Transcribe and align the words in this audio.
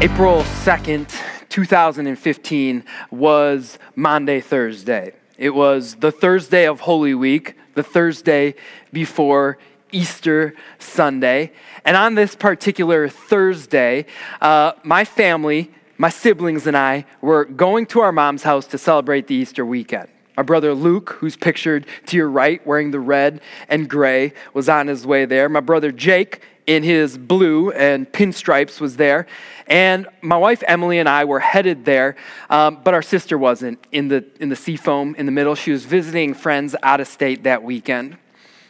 April 0.00 0.42
2nd, 0.42 1.12
2015 1.48 2.84
was 3.10 3.80
Maundy 3.96 4.40
Thursday. 4.40 5.12
It 5.36 5.50
was 5.50 5.96
the 5.96 6.12
Thursday 6.12 6.68
of 6.68 6.78
Holy 6.78 7.14
Week, 7.14 7.56
the 7.74 7.82
Thursday 7.82 8.54
before 8.92 9.58
Easter 9.90 10.54
Sunday. 10.78 11.50
And 11.84 11.96
on 11.96 12.14
this 12.14 12.36
particular 12.36 13.08
Thursday, 13.08 14.06
uh, 14.40 14.74
my 14.84 15.04
family, 15.04 15.72
my 15.96 16.10
siblings, 16.10 16.68
and 16.68 16.76
I 16.76 17.04
were 17.20 17.44
going 17.44 17.84
to 17.86 17.98
our 17.98 18.12
mom's 18.12 18.44
house 18.44 18.68
to 18.68 18.78
celebrate 18.78 19.26
the 19.26 19.34
Easter 19.34 19.66
weekend. 19.66 20.08
My 20.36 20.44
brother 20.44 20.74
Luke, 20.74 21.16
who's 21.18 21.36
pictured 21.36 21.86
to 22.06 22.16
your 22.16 22.30
right 22.30 22.64
wearing 22.64 22.92
the 22.92 23.00
red 23.00 23.40
and 23.68 23.90
gray, 23.90 24.32
was 24.54 24.68
on 24.68 24.86
his 24.86 25.04
way 25.04 25.24
there. 25.24 25.48
My 25.48 25.58
brother 25.58 25.90
Jake, 25.90 26.40
in 26.68 26.82
his 26.82 27.16
blue 27.16 27.70
and 27.70 28.06
pinstripes 28.12 28.78
was 28.78 28.98
there. 28.98 29.26
And 29.66 30.06
my 30.20 30.36
wife 30.36 30.62
Emily 30.66 30.98
and 30.98 31.08
I 31.08 31.24
were 31.24 31.40
headed 31.40 31.86
there, 31.86 32.14
um, 32.50 32.80
but 32.84 32.92
our 32.92 33.00
sister 33.00 33.38
wasn't 33.38 33.78
in 33.90 34.08
the, 34.08 34.26
in 34.38 34.50
the 34.50 34.56
seafoam 34.56 35.14
in 35.14 35.24
the 35.24 35.32
middle. 35.32 35.54
She 35.54 35.72
was 35.72 35.86
visiting 35.86 36.34
friends 36.34 36.76
out 36.82 37.00
of 37.00 37.08
state 37.08 37.44
that 37.44 37.62
weekend. 37.62 38.18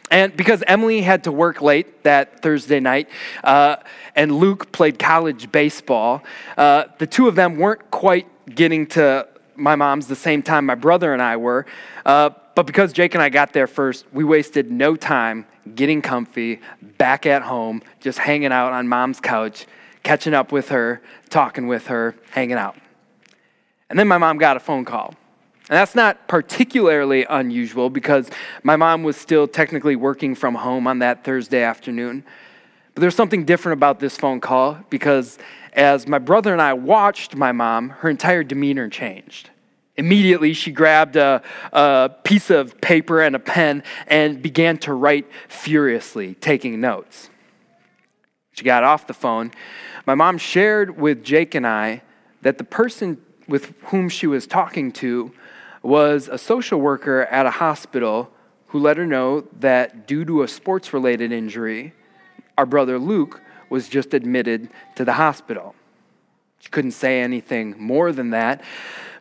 And 0.09 0.35
because 0.35 0.63
Emily 0.65 1.01
had 1.01 1.25
to 1.25 1.31
work 1.31 1.61
late 1.61 2.03
that 2.03 2.41
Thursday 2.41 2.79
night, 2.79 3.09
uh, 3.43 3.75
and 4.15 4.31
Luke 4.31 4.71
played 4.71 4.97
college 4.97 5.51
baseball, 5.51 6.23
uh, 6.57 6.85
the 6.99 7.05
two 7.05 7.27
of 7.27 7.35
them 7.35 7.57
weren't 7.57 7.91
quite 7.91 8.27
getting 8.55 8.87
to 8.87 9.27
my 9.55 9.75
mom's 9.75 10.07
the 10.07 10.15
same 10.15 10.41
time 10.41 10.65
my 10.65 10.73
brother 10.73 11.11
and 11.11 11.21
I 11.21 11.35
were. 11.35 11.65
Uh, 12.05 12.29
but 12.55 12.65
because 12.65 12.93
Jake 12.93 13.13
and 13.13 13.21
I 13.21 13.27
got 13.27 13.51
there 13.51 13.67
first, 13.67 14.05
we 14.13 14.23
wasted 14.23 14.71
no 14.71 14.95
time 14.95 15.45
getting 15.75 16.01
comfy, 16.01 16.61
back 16.97 17.25
at 17.25 17.41
home, 17.41 17.81
just 17.99 18.19
hanging 18.19 18.51
out 18.51 18.73
on 18.73 18.87
mom's 18.87 19.19
couch, 19.19 19.65
catching 20.03 20.33
up 20.33 20.51
with 20.51 20.69
her, 20.69 21.01
talking 21.29 21.67
with 21.67 21.87
her, 21.87 22.15
hanging 22.31 22.57
out. 22.57 22.75
And 23.89 23.97
then 23.97 24.07
my 24.07 24.17
mom 24.17 24.37
got 24.37 24.57
a 24.57 24.59
phone 24.59 24.85
call. 24.85 25.15
And 25.69 25.77
that's 25.77 25.93
not 25.93 26.27
particularly 26.27 27.25
unusual 27.29 27.89
because 27.89 28.29
my 28.63 28.75
mom 28.75 29.03
was 29.03 29.17
still 29.17 29.47
technically 29.47 29.95
working 29.95 30.33
from 30.33 30.55
home 30.55 30.87
on 30.87 30.99
that 30.99 31.23
Thursday 31.23 31.61
afternoon. 31.61 32.23
But 32.95 33.01
there's 33.01 33.15
something 33.15 33.45
different 33.45 33.77
about 33.77 33.99
this 33.99 34.17
phone 34.17 34.41
call 34.41 34.79
because 34.89 35.37
as 35.73 36.07
my 36.07 36.17
brother 36.17 36.53
and 36.53 36.61
I 36.61 36.73
watched 36.73 37.35
my 37.35 37.51
mom, 37.51 37.89
her 37.89 38.09
entire 38.09 38.43
demeanor 38.43 38.89
changed. 38.89 39.51
Immediately, 39.99 40.53
she 40.53 40.71
grabbed 40.71 41.17
a, 41.17 41.43
a, 41.73 42.09
piece 42.23 42.49
of 42.49 42.79
paper 42.79 43.19
and 43.19 43.35
a 43.35 43.39
pen 43.39 43.83
and 44.07 44.41
began 44.41 44.77
to 44.77 44.93
write 44.93 45.27
furiously, 45.49 46.35
taking 46.35 46.79
notes. 46.79 47.29
She 48.53 48.63
got 48.63 48.85
off 48.85 49.07
the 49.07 49.13
phone. 49.13 49.51
My 50.05 50.15
mom 50.15 50.37
shared 50.37 50.97
with 50.97 51.21
Jake 51.21 51.53
and 51.53 51.67
I 51.67 52.01
that 52.43 52.57
the 52.57 52.63
person 52.63 53.21
with 53.49 53.73
whom 53.87 54.07
she 54.07 54.25
was 54.25 54.47
talking 54.47 54.93
to 54.93 55.33
was 55.83 56.29
a 56.29 56.37
social 56.37 56.79
worker 56.79 57.23
at 57.25 57.45
a 57.45 57.51
hospital 57.51 58.31
who 58.67 58.79
let 58.79 58.95
her 58.95 59.05
know 59.05 59.41
that 59.59 60.07
due 60.07 60.23
to 60.23 60.43
a 60.43 60.47
sports 60.47 60.93
related 60.93 61.33
injury, 61.33 61.93
our 62.57 62.65
brother 62.65 62.97
Luke 62.97 63.41
was 63.69 63.89
just 63.89 64.13
admitted 64.13 64.69
to 64.95 65.03
the 65.03 65.13
hospital. 65.13 65.75
She 66.59 66.69
couldn't 66.69 66.91
say 66.91 67.21
anything 67.21 67.75
more 67.77 68.11
than 68.11 68.31
that. 68.31 68.61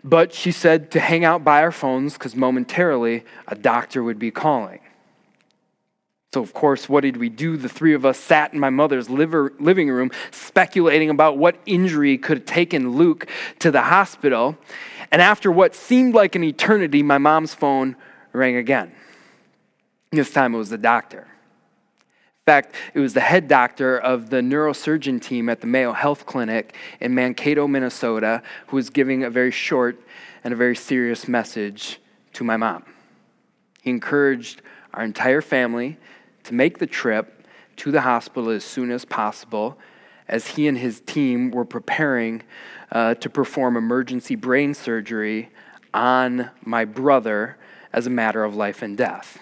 But 0.05 0.33
she 0.33 0.53
said 0.53 0.91
to 0.93 1.01
hang 1.01 1.25
out 1.25 1.45
by 1.45 1.63
our 1.63 1.73
phones 1.73 2.15
because 2.15 2.37
momentarily 2.37 3.25
a 3.47 3.55
doctor 3.55 4.03
would 4.03 4.19
be 4.19 4.31
calling. 4.31 4.81
So, 6.35 6.43
of 6.43 6.53
course, 6.53 6.89
what 6.89 7.03
did 7.03 7.17
we 7.17 7.31
do? 7.31 7.57
The 7.57 7.71
three 7.71 7.95
of 7.95 8.05
us 8.05 8.19
sat 8.19 8.53
in 8.53 8.61
my 8.61 8.69
mother's 8.69 9.09
liver, 9.09 9.55
living 9.59 9.89
room 9.89 10.11
speculating 10.31 11.09
about 11.09 11.39
what 11.39 11.57
injury 11.65 12.19
could 12.19 12.39
have 12.39 12.47
taken 12.47 12.97
Luke 12.97 13.27
to 13.61 13.71
the 13.71 13.83
hospital. 13.83 14.59
And 15.11 15.23
after 15.23 15.51
what 15.51 15.75
seemed 15.75 16.15
like 16.15 16.35
an 16.35 16.45
eternity, 16.45 17.03
my 17.03 17.17
mom's 17.17 17.55
phone 17.55 17.97
rang 18.35 18.57
again. 18.57 18.93
This 20.11 20.31
time 20.31 20.55
it 20.55 20.59
was 20.59 20.69
the 20.69 20.79
doctor 20.79 21.28
fact, 22.49 22.75
it 22.95 23.01
was 23.01 23.13
the 23.13 23.21
head 23.21 23.47
doctor 23.47 23.99
of 23.99 24.31
the 24.31 24.39
neurosurgeon 24.39 25.21
team 25.21 25.51
at 25.51 25.61
the 25.61 25.67
Mayo 25.67 25.93
Health 25.93 26.25
Clinic 26.25 26.75
in 26.99 27.15
Mankato, 27.15 27.69
Minnesota, 27.69 28.43
who 28.69 28.77
was 28.77 28.89
giving 28.89 29.23
a 29.23 29.29
very 29.29 29.51
short 29.51 30.01
and 30.43 30.55
a 30.55 30.57
very 30.57 30.75
serious 30.75 31.29
message 31.29 32.01
to 32.33 32.45
my 32.45 32.57
mom. 32.57 32.85
He 33.83 33.91
encouraged 33.91 34.63
our 34.95 35.05
entire 35.05 35.43
family 35.43 35.99
to 36.45 36.55
make 36.55 36.79
the 36.79 36.87
trip 36.87 37.47
to 37.77 37.91
the 37.91 38.01
hospital 38.01 38.49
as 38.49 38.65
soon 38.65 38.91
as 38.93 39.05
possible 39.05 39.79
as 40.27 40.47
he 40.47 40.67
and 40.67 40.79
his 40.79 41.01
team 41.01 41.51
were 41.51 41.67
preparing 41.67 42.43
uh, 42.91 43.13
to 43.17 43.29
perform 43.29 43.77
emergency 43.77 44.37
brain 44.37 44.73
surgery 44.73 45.51
on 45.93 46.51
my 46.65 46.87
brother 46.87 47.59
as 47.93 48.07
a 48.07 48.11
matter 48.11 48.43
of 48.43 48.57
life 48.57 48.81
and 48.81 48.97
death. 48.97 49.39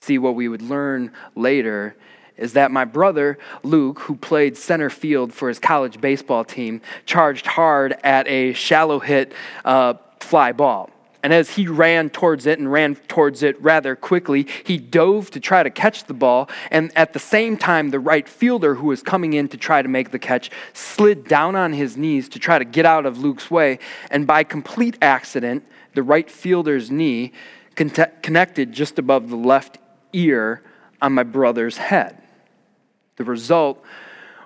See, 0.00 0.18
what 0.18 0.34
we 0.34 0.48
would 0.48 0.62
learn 0.62 1.12
later 1.34 1.96
is 2.36 2.52
that 2.52 2.70
my 2.70 2.84
brother, 2.84 3.38
Luke, 3.62 4.00
who 4.00 4.14
played 4.14 4.56
center 4.56 4.90
field 4.90 5.32
for 5.32 5.48
his 5.48 5.58
college 5.58 6.00
baseball 6.00 6.44
team, 6.44 6.82
charged 7.06 7.46
hard 7.46 7.96
at 8.04 8.28
a 8.28 8.52
shallow 8.52 8.98
hit 8.98 9.32
uh, 9.64 9.94
fly 10.20 10.52
ball. 10.52 10.90
And 11.22 11.32
as 11.32 11.50
he 11.50 11.66
ran 11.66 12.10
towards 12.10 12.46
it 12.46 12.60
and 12.60 12.70
ran 12.70 12.94
towards 12.94 13.42
it 13.42 13.60
rather 13.60 13.96
quickly, 13.96 14.46
he 14.62 14.78
dove 14.78 15.30
to 15.32 15.40
try 15.40 15.64
to 15.64 15.70
catch 15.70 16.04
the 16.04 16.14
ball. 16.14 16.48
And 16.70 16.96
at 16.96 17.14
the 17.14 17.18
same 17.18 17.56
time, 17.56 17.90
the 17.90 17.98
right 17.98 18.28
fielder 18.28 18.76
who 18.76 18.86
was 18.86 19.02
coming 19.02 19.32
in 19.32 19.48
to 19.48 19.56
try 19.56 19.82
to 19.82 19.88
make 19.88 20.12
the 20.12 20.20
catch 20.20 20.52
slid 20.72 21.26
down 21.26 21.56
on 21.56 21.72
his 21.72 21.96
knees 21.96 22.28
to 22.28 22.38
try 22.38 22.60
to 22.60 22.64
get 22.64 22.86
out 22.86 23.06
of 23.06 23.18
Luke's 23.18 23.50
way. 23.50 23.80
And 24.10 24.24
by 24.24 24.44
complete 24.44 24.98
accident, 25.02 25.64
the 25.94 26.04
right 26.04 26.30
fielder's 26.30 26.92
knee 26.92 27.32
connected 27.74 28.72
just 28.72 28.98
above 28.98 29.28
the 29.28 29.36
left 29.36 29.78
ear 30.16 30.62
on 31.00 31.12
my 31.12 31.22
brother's 31.22 31.76
head. 31.76 32.20
The 33.16 33.24
result 33.24 33.82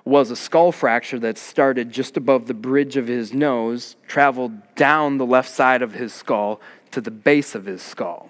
was 0.03 0.31
a 0.31 0.35
skull 0.35 0.71
fracture 0.71 1.19
that 1.19 1.37
started 1.37 1.91
just 1.91 2.17
above 2.17 2.47
the 2.47 2.53
bridge 2.53 2.97
of 2.97 3.07
his 3.07 3.33
nose, 3.33 3.95
traveled 4.07 4.75
down 4.75 5.17
the 5.17 5.25
left 5.25 5.49
side 5.49 5.81
of 5.81 5.93
his 5.93 6.13
skull 6.13 6.59
to 6.91 7.01
the 7.01 7.11
base 7.11 7.55
of 7.55 7.65
his 7.65 7.81
skull. 7.81 8.29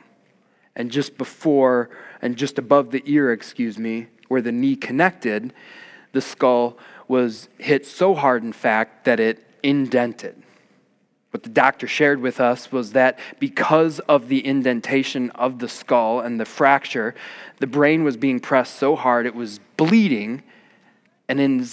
And 0.75 0.91
just 0.91 1.17
before, 1.17 1.89
and 2.21 2.35
just 2.35 2.57
above 2.57 2.91
the 2.91 3.03
ear, 3.05 3.31
excuse 3.31 3.77
me, 3.77 4.07
where 4.27 4.41
the 4.41 4.51
knee 4.51 4.75
connected, 4.75 5.53
the 6.11 6.21
skull 6.21 6.77
was 7.07 7.49
hit 7.57 7.85
so 7.85 8.15
hard, 8.15 8.43
in 8.43 8.53
fact, 8.53 9.05
that 9.05 9.19
it 9.19 9.45
indented. 9.63 10.41
What 11.31 11.43
the 11.43 11.49
doctor 11.49 11.87
shared 11.87 12.19
with 12.19 12.41
us 12.41 12.71
was 12.71 12.91
that 12.91 13.17
because 13.39 13.99
of 14.01 14.27
the 14.27 14.45
indentation 14.45 15.29
of 15.31 15.59
the 15.59 15.69
skull 15.69 16.19
and 16.19 16.39
the 16.39 16.45
fracture, 16.45 17.15
the 17.59 17.67
brain 17.67 18.03
was 18.03 18.17
being 18.17 18.39
pressed 18.39 18.75
so 18.75 18.95
hard 18.97 19.25
it 19.25 19.33
was 19.33 19.59
bleeding. 19.77 20.43
And 21.29 21.39
in 21.39 21.65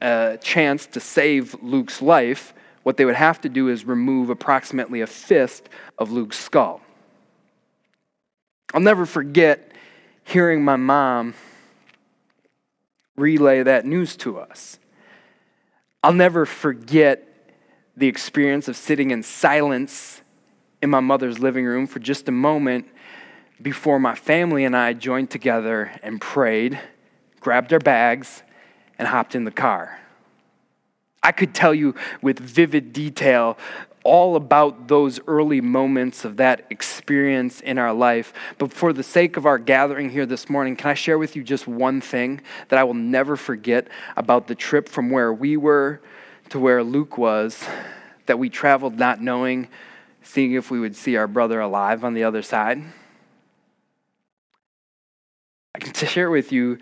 a 0.00 0.38
chance 0.42 0.86
to 0.86 1.00
save 1.00 1.54
Luke's 1.62 2.02
life, 2.02 2.52
what 2.82 2.96
they 2.96 3.04
would 3.04 3.14
have 3.14 3.40
to 3.42 3.48
do 3.48 3.68
is 3.68 3.84
remove 3.84 4.28
approximately 4.28 5.00
a 5.00 5.06
fist 5.06 5.68
of 5.98 6.10
Luke's 6.10 6.38
skull. 6.38 6.80
I'll 8.74 8.80
never 8.80 9.06
forget 9.06 9.72
hearing 10.24 10.64
my 10.64 10.76
mom 10.76 11.34
relay 13.16 13.62
that 13.62 13.86
news 13.86 14.16
to 14.16 14.38
us. 14.38 14.78
I'll 16.02 16.12
never 16.12 16.44
forget 16.44 17.25
the 17.96 18.06
experience 18.06 18.68
of 18.68 18.76
sitting 18.76 19.10
in 19.10 19.22
silence 19.22 20.20
in 20.82 20.90
my 20.90 21.00
mother's 21.00 21.38
living 21.38 21.64
room 21.64 21.86
for 21.86 21.98
just 21.98 22.28
a 22.28 22.32
moment 22.32 22.86
before 23.60 23.98
my 23.98 24.14
family 24.14 24.64
and 24.64 24.76
I 24.76 24.92
joined 24.92 25.30
together 25.30 25.92
and 26.02 26.20
prayed, 26.20 26.78
grabbed 27.40 27.72
our 27.72 27.78
bags, 27.78 28.42
and 28.98 29.08
hopped 29.08 29.34
in 29.34 29.44
the 29.44 29.50
car. 29.50 29.98
I 31.22 31.32
could 31.32 31.54
tell 31.54 31.74
you 31.74 31.94
with 32.20 32.38
vivid 32.38 32.92
detail 32.92 33.56
all 34.04 34.36
about 34.36 34.86
those 34.86 35.18
early 35.26 35.60
moments 35.60 36.24
of 36.24 36.36
that 36.36 36.64
experience 36.70 37.60
in 37.60 37.76
our 37.76 37.92
life. 37.92 38.32
But 38.56 38.72
for 38.72 38.92
the 38.92 39.02
sake 39.02 39.36
of 39.36 39.46
our 39.46 39.58
gathering 39.58 40.10
here 40.10 40.26
this 40.26 40.48
morning, 40.48 40.76
can 40.76 40.90
I 40.90 40.94
share 40.94 41.18
with 41.18 41.34
you 41.34 41.42
just 41.42 41.66
one 41.66 42.00
thing 42.00 42.40
that 42.68 42.78
I 42.78 42.84
will 42.84 42.94
never 42.94 43.34
forget 43.36 43.88
about 44.16 44.46
the 44.46 44.54
trip 44.54 44.88
from 44.88 45.10
where 45.10 45.32
we 45.32 45.56
were 45.56 46.00
to 46.50 46.58
where 46.58 46.82
Luke 46.82 47.18
was, 47.18 47.64
that 48.26 48.38
we 48.38 48.48
traveled 48.48 48.98
not 48.98 49.20
knowing, 49.20 49.68
seeing 50.22 50.52
if 50.52 50.70
we 50.70 50.80
would 50.80 50.96
see 50.96 51.16
our 51.16 51.26
brother 51.26 51.60
alive 51.60 52.04
on 52.04 52.14
the 52.14 52.24
other 52.24 52.42
side. 52.42 52.82
I 55.74 55.78
can 55.78 55.92
share 56.08 56.30
with 56.30 56.52
you, 56.52 56.78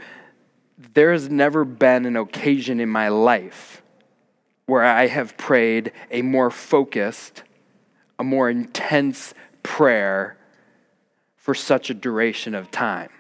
there 0.95 1.13
has 1.13 1.31
never 1.31 1.65
been 1.65 2.05
an 2.05 2.17
occasion 2.17 2.81
in 2.81 2.89
my 2.89 3.09
life 3.09 3.83
where 4.67 4.83
I 4.83 5.07
have 5.07 5.37
prayed 5.37 5.93
a 6.11 6.23
more 6.23 6.51
focused, 6.51 7.43
a 8.19 8.25
more 8.25 8.49
intense 8.49 9.35
prayer 9.63 10.37
for 11.37 11.55
such 11.55 11.91
a 11.91 11.95
duration 11.95 12.55
of 12.55 12.71
time. 12.71 13.11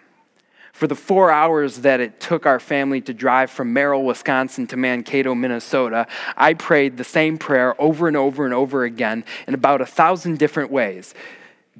For 0.74 0.88
the 0.88 0.96
four 0.96 1.30
hours 1.30 1.78
that 1.78 2.00
it 2.00 2.18
took 2.18 2.46
our 2.46 2.58
family 2.58 3.00
to 3.02 3.14
drive 3.14 3.48
from 3.48 3.72
Merrill, 3.72 4.02
Wisconsin 4.02 4.66
to 4.66 4.76
Mankato, 4.76 5.32
Minnesota, 5.32 6.08
I 6.36 6.54
prayed 6.54 6.96
the 6.96 7.04
same 7.04 7.38
prayer 7.38 7.80
over 7.80 8.08
and 8.08 8.16
over 8.16 8.44
and 8.44 8.52
over 8.52 8.82
again 8.82 9.24
in 9.46 9.54
about 9.54 9.80
a 9.80 9.86
thousand 9.86 10.40
different 10.40 10.72
ways. 10.72 11.14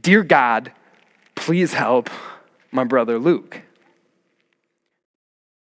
Dear 0.01 0.23
God, 0.23 0.71
please 1.35 1.75
help 1.75 2.09
my 2.71 2.85
brother 2.85 3.19
Luke. 3.19 3.63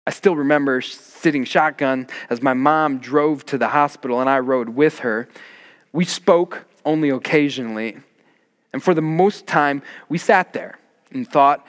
I 0.05 0.11
still 0.11 0.35
remember 0.35 0.81
sitting 0.81 1.45
shotgun 1.45 2.09
as 2.29 2.43
my 2.43 2.55
mom 2.55 2.99
drove 2.99 3.47
to 3.47 3.57
the 3.57 3.69
hospital 3.69 4.21
and 4.21 4.29
I 4.29 4.41
rode 4.41 4.71
with 4.71 4.99
her. 4.99 5.29
We 5.93 6.05
spoke 6.05 6.65
only 6.85 7.11
occasionally. 7.11 7.99
And 8.73 8.83
for 8.83 8.95
the 8.95 9.01
most 9.01 9.47
time, 9.47 9.81
we 10.09 10.19
sat 10.19 10.53
there 10.53 10.81
in 11.13 11.25
thought 11.25 11.65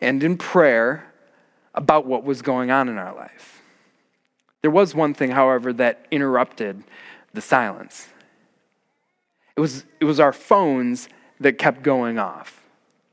and 0.00 0.22
in 0.22 0.36
prayer 0.36 1.06
about 1.74 2.06
what 2.06 2.24
was 2.24 2.42
going 2.42 2.70
on 2.70 2.88
in 2.88 2.98
our 2.98 3.14
life. 3.14 3.62
There 4.62 4.70
was 4.70 4.94
one 4.94 5.14
thing, 5.14 5.30
however, 5.30 5.72
that 5.74 6.06
interrupted 6.10 6.82
the 7.32 7.40
silence. 7.40 8.08
It 9.56 9.60
was, 9.60 9.84
it 10.00 10.04
was 10.04 10.20
our 10.20 10.32
phones 10.32 11.08
that 11.38 11.58
kept 11.58 11.82
going 11.82 12.18
off. 12.18 12.62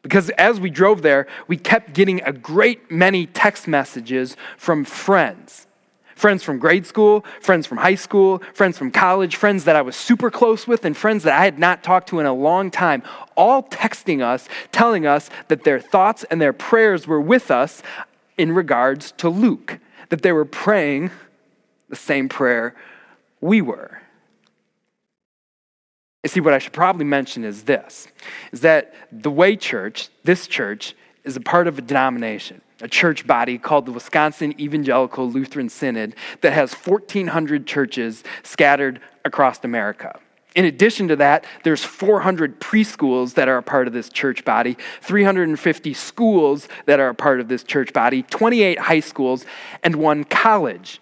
Because 0.01 0.29
as 0.31 0.59
we 0.59 0.69
drove 0.69 1.01
there, 1.01 1.27
we 1.47 1.57
kept 1.57 1.93
getting 1.93 2.21
a 2.23 2.31
great 2.31 2.89
many 2.91 3.25
text 3.25 3.67
messages 3.67 4.37
from 4.57 4.85
friends. 4.85 5.67
Friends 6.17 6.41
from 6.41 6.57
grade 6.57 6.87
school, 6.87 7.23
friends 7.41 7.67
from 7.67 7.77
high 7.77 7.93
school, 7.93 8.41
friends 8.55 8.75
from 8.75 8.89
college, 8.89 9.35
friends 9.35 9.65
that 9.65 9.75
I 9.75 9.83
was 9.83 9.95
super 9.95 10.31
close 10.31 10.67
with, 10.67 10.83
and 10.83 10.97
friends 10.97 11.23
that 11.25 11.39
I 11.39 11.45
had 11.45 11.59
not 11.59 11.83
talked 11.83 12.09
to 12.09 12.19
in 12.19 12.25
a 12.25 12.33
long 12.33 12.71
time, 12.71 13.03
all 13.35 13.61
texting 13.61 14.23
us, 14.23 14.49
telling 14.71 15.05
us 15.05 15.29
that 15.47 15.63
their 15.63 15.79
thoughts 15.79 16.23
and 16.31 16.41
their 16.41 16.53
prayers 16.53 17.05
were 17.05 17.21
with 17.21 17.51
us 17.51 17.83
in 18.35 18.51
regards 18.51 19.11
to 19.17 19.29
Luke, 19.29 19.77
that 20.09 20.23
they 20.23 20.31
were 20.31 20.43
praying 20.43 21.11
the 21.87 21.95
same 21.95 22.27
prayer 22.27 22.73
we 23.39 23.61
were. 23.61 24.01
You 26.23 26.29
see, 26.29 26.39
what 26.39 26.55
I 26.55 26.57
should 26.57 26.73
probably 26.73 27.05
mention 27.05 27.43
is 27.43 27.65
this 27.65 28.07
is 28.51 28.61
that 28.61 28.91
the 29.11 29.29
Way 29.29 29.55
Church, 29.55 30.09
this 30.23 30.47
church, 30.47 30.95
is 31.23 31.35
a 31.35 31.41
part 31.41 31.67
of 31.67 31.77
a 31.77 31.81
denomination, 31.83 32.59
a 32.81 32.87
church 32.87 33.25
body 33.25 33.57
called 33.57 33.85
the 33.85 33.91
Wisconsin 33.91 34.59
Evangelical 34.59 35.29
Lutheran 35.29 35.69
Synod 35.69 36.15
that 36.41 36.53
has 36.53 36.73
1,400 36.73 37.65
churches 37.65 38.23
scattered 38.43 38.99
across 39.25 39.63
America. 39.63 40.19
In 40.55 40.65
addition 40.65 41.07
to 41.09 41.15
that, 41.17 41.45
there's 41.63 41.83
400 41.83 42.59
preschools 42.59 43.35
that 43.35 43.47
are 43.47 43.57
a 43.57 43.63
part 43.63 43.87
of 43.87 43.93
this 43.93 44.09
church 44.09 44.43
body, 44.43 44.75
350 45.01 45.93
schools 45.93 46.67
that 46.87 46.99
are 46.99 47.09
a 47.09 47.15
part 47.15 47.39
of 47.39 47.47
this 47.47 47.63
church 47.63 47.93
body, 47.93 48.23
28 48.23 48.79
high 48.79 48.99
schools, 48.99 49.45
and 49.83 49.95
one 49.97 50.23
college 50.23 50.99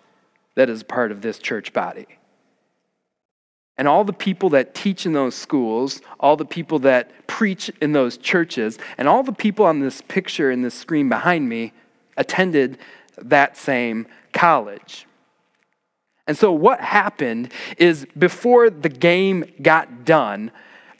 that 0.56 0.70
is 0.70 0.84
part 0.84 1.12
of 1.12 1.22
this 1.22 1.40
church 1.40 1.72
body. 1.72 2.06
And 3.78 3.88
all 3.88 4.04
the 4.04 4.14
people 4.14 4.50
that 4.52 4.74
teach 4.74 5.06
in 5.06 5.14
those 5.14 5.36
schools, 5.36 6.02
all 6.20 6.38
the 6.38 6.46
people 6.46 6.80
that 6.80 7.28
preach 7.28 7.70
in 7.82 7.92
those 7.92 8.18
churches, 8.18 8.78
and 8.98 9.08
all 9.08 9.22
the 9.22 9.34
people 9.34 9.66
on 9.66 9.80
this 9.80 10.02
picture 10.02 10.50
in 10.50 10.62
this 10.62 10.74
screen 10.74 11.10
behind 11.10 11.50
me 11.50 11.74
attended 12.16 12.78
that 13.18 13.58
same 13.58 14.08
college. 14.32 15.06
And 16.28 16.38
so, 16.38 16.52
what 16.52 16.80
happened 16.80 17.52
is 17.78 18.08
before 18.18 18.70
the 18.70 18.90
game 18.90 19.46
got 19.62 20.06
done, 20.06 20.52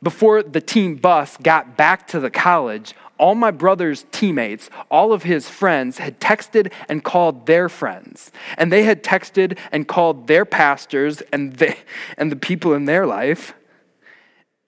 before 0.02 0.42
the 0.42 0.60
team 0.60 0.96
bus 0.96 1.36
got 1.38 1.76
back 1.76 2.06
to 2.08 2.20
the 2.20 2.30
college, 2.30 2.94
all 3.18 3.34
my 3.34 3.50
brother's 3.50 4.04
teammates, 4.12 4.70
all 4.90 5.12
of 5.12 5.22
his 5.22 5.48
friends, 5.48 5.98
had 5.98 6.20
texted 6.20 6.72
and 6.88 7.02
called 7.02 7.46
their 7.46 7.68
friends. 7.68 8.30
And 8.56 8.72
they 8.72 8.84
had 8.84 9.02
texted 9.02 9.58
and 9.72 9.88
called 9.88 10.26
their 10.26 10.44
pastors 10.44 11.22
and, 11.32 11.54
they, 11.54 11.78
and 12.16 12.30
the 12.30 12.36
people 12.36 12.74
in 12.74 12.84
their 12.84 13.06
life. 13.06 13.54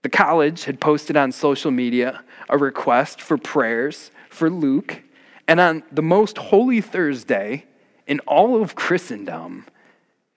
The 0.03 0.09
college 0.09 0.65
had 0.65 0.81
posted 0.81 1.17
on 1.17 1.33
social 1.33 1.71
media 1.71 2.23
a 2.49 2.57
request 2.57 3.21
for 3.21 3.37
prayers 3.37 4.11
for 4.31 4.49
Luke. 4.49 5.03
And 5.47 5.61
on 5.61 5.83
the 5.91 6.03
most 6.03 6.39
holy 6.39 6.81
Thursday 6.81 7.65
in 8.07 8.21
all 8.21 8.63
of 8.63 8.75
Christendom, 8.75 9.67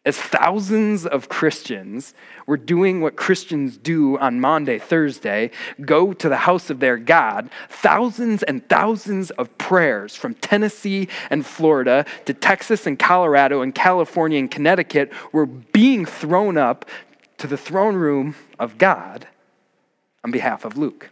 as 0.03 0.17
thousands 0.17 1.05
of 1.05 1.29
Christians 1.29 2.15
were 2.47 2.57
doing 2.57 3.01
what 3.01 3.15
Christians 3.15 3.77
do 3.77 4.17
on 4.17 4.39
Maundy, 4.39 4.79
Thursday, 4.79 5.51
go 5.81 6.11
to 6.11 6.27
the 6.27 6.37
house 6.37 6.71
of 6.71 6.79
their 6.79 6.97
God, 6.97 7.51
thousands 7.69 8.41
and 8.41 8.67
thousands 8.67 9.29
of 9.31 9.55
prayers 9.59 10.15
from 10.15 10.33
Tennessee 10.35 11.07
and 11.29 11.45
Florida 11.45 12.05
to 12.25 12.33
Texas 12.33 12.87
and 12.87 12.97
Colorado 12.97 13.61
and 13.61 13.75
California 13.75 14.39
and 14.39 14.49
Connecticut 14.49 15.11
were 15.31 15.45
being 15.45 16.05
thrown 16.05 16.57
up 16.57 16.85
to 17.37 17.45
the 17.45 17.57
throne 17.57 17.95
room 17.95 18.35
of 18.57 18.79
God 18.79 19.27
on 20.23 20.31
behalf 20.31 20.65
of 20.65 20.77
Luke. 20.77 21.11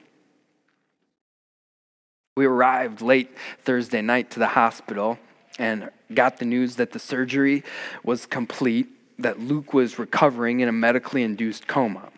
We 2.35 2.45
arrived 2.45 3.01
late 3.01 3.35
Thursday 3.59 4.01
night 4.01 4.31
to 4.31 4.39
the 4.39 4.47
hospital 4.47 5.19
and 5.59 5.89
got 6.13 6.37
the 6.37 6.45
news 6.45 6.77
that 6.77 6.91
the 6.91 6.99
surgery 6.99 7.63
was 8.03 8.25
complete, 8.25 8.87
that 9.19 9.39
Luke 9.39 9.73
was 9.73 9.99
recovering 9.99 10.61
in 10.61 10.69
a 10.69 10.71
medically 10.71 11.21
induced 11.21 11.67
coma. 11.67 12.09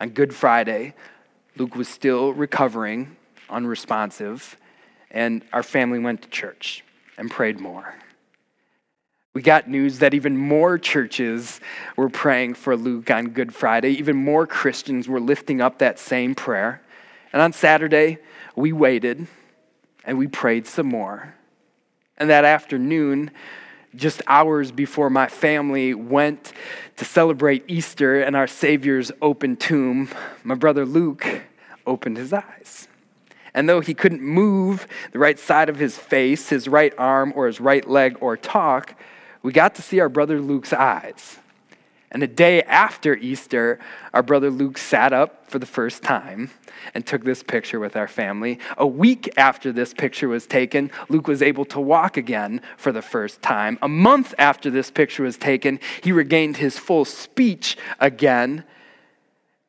On 0.00 0.08
Good 0.08 0.34
Friday, 0.34 0.94
Luke 1.56 1.74
was 1.74 1.88
still 1.88 2.32
recovering, 2.32 3.16
unresponsive, 3.50 4.56
and 5.10 5.44
our 5.52 5.64
family 5.64 5.98
went 5.98 6.22
to 6.22 6.28
church 6.28 6.84
and 7.18 7.30
prayed 7.30 7.58
more. 7.58 7.94
We 9.34 9.42
got 9.42 9.68
news 9.68 9.98
that 9.98 10.14
even 10.14 10.36
more 10.36 10.78
churches 10.78 11.60
were 11.96 12.08
praying 12.08 12.54
for 12.54 12.76
Luke 12.76 13.10
on 13.10 13.30
Good 13.30 13.54
Friday. 13.54 13.90
Even 13.90 14.16
more 14.16 14.46
Christians 14.46 15.08
were 15.08 15.20
lifting 15.20 15.60
up 15.60 15.78
that 15.78 15.98
same 15.98 16.34
prayer. 16.34 16.80
And 17.32 17.42
on 17.42 17.52
Saturday, 17.52 18.18
we 18.56 18.72
waited 18.72 19.26
and 20.04 20.16
we 20.16 20.28
prayed 20.28 20.66
some 20.66 20.86
more. 20.86 21.34
And 22.18 22.28
that 22.30 22.44
afternoon, 22.44 23.30
just 23.94 24.20
hours 24.26 24.70
before 24.70 25.08
my 25.08 25.28
family 25.28 25.94
went 25.94 26.52
to 26.96 27.04
celebrate 27.04 27.64
Easter 27.68 28.20
and 28.20 28.36
our 28.36 28.46
Savior's 28.46 29.10
open 29.22 29.56
tomb, 29.56 30.08
my 30.44 30.54
brother 30.54 30.84
Luke 30.84 31.42
opened 31.86 32.16
his 32.16 32.32
eyes. 32.32 32.88
And 33.54 33.68
though 33.68 33.80
he 33.80 33.94
couldn't 33.94 34.20
move 34.20 34.86
the 35.12 35.18
right 35.18 35.38
side 35.38 35.68
of 35.68 35.78
his 35.78 35.96
face, 35.96 36.48
his 36.50 36.68
right 36.68 36.92
arm, 36.98 37.32
or 37.34 37.46
his 37.46 37.60
right 37.60 37.88
leg, 37.88 38.18
or 38.20 38.36
talk, 38.36 38.94
we 39.42 39.52
got 39.52 39.74
to 39.76 39.82
see 39.82 40.00
our 40.00 40.08
brother 40.08 40.40
Luke's 40.40 40.72
eyes. 40.72 41.38
And 42.10 42.22
the 42.22 42.26
day 42.26 42.62
after 42.62 43.16
Easter, 43.16 43.78
our 44.14 44.22
brother 44.22 44.50
Luke 44.50 44.78
sat 44.78 45.12
up 45.12 45.50
for 45.50 45.58
the 45.58 45.66
first 45.66 46.02
time 46.02 46.50
and 46.94 47.04
took 47.04 47.22
this 47.22 47.42
picture 47.42 47.78
with 47.78 47.96
our 47.96 48.08
family. 48.08 48.58
A 48.78 48.86
week 48.86 49.28
after 49.36 49.72
this 49.72 49.92
picture 49.92 50.28
was 50.28 50.46
taken, 50.46 50.90
Luke 51.10 51.28
was 51.28 51.42
able 51.42 51.66
to 51.66 51.80
walk 51.80 52.16
again 52.16 52.62
for 52.78 52.92
the 52.92 53.02
first 53.02 53.42
time. 53.42 53.78
A 53.82 53.88
month 53.88 54.34
after 54.38 54.70
this 54.70 54.90
picture 54.90 55.22
was 55.22 55.36
taken, 55.36 55.80
he 56.02 56.12
regained 56.12 56.56
his 56.56 56.78
full 56.78 57.04
speech 57.04 57.76
again. 58.00 58.64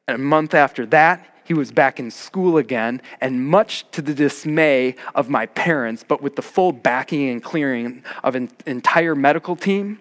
And 0.07 0.15
a 0.15 0.19
month 0.23 0.53
after 0.53 0.85
that, 0.87 1.25
he 1.43 1.53
was 1.53 1.71
back 1.71 1.99
in 1.99 2.11
school 2.11 2.57
again, 2.57 3.01
and 3.21 3.43
much 3.43 3.89
to 3.91 4.03
the 4.03 4.13
dismay 4.13 4.95
of 5.15 5.29
my 5.29 5.47
parents, 5.47 6.05
but 6.07 6.21
with 6.21 6.35
the 6.35 6.43
full 6.43 6.71
backing 6.71 7.27
and 7.27 7.43
clearing 7.43 8.03
of 8.23 8.35
an 8.35 8.51
entire 8.67 9.15
medical 9.15 9.55
team, 9.55 9.99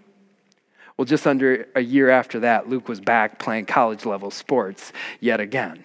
well, 0.98 1.04
just 1.04 1.28
under 1.28 1.68
a 1.76 1.80
year 1.80 2.10
after 2.10 2.40
that, 2.40 2.68
Luke 2.68 2.88
was 2.88 3.00
back 3.00 3.38
playing 3.38 3.66
college 3.66 4.04
level 4.04 4.32
sports 4.32 4.92
yet 5.20 5.38
again. 5.38 5.84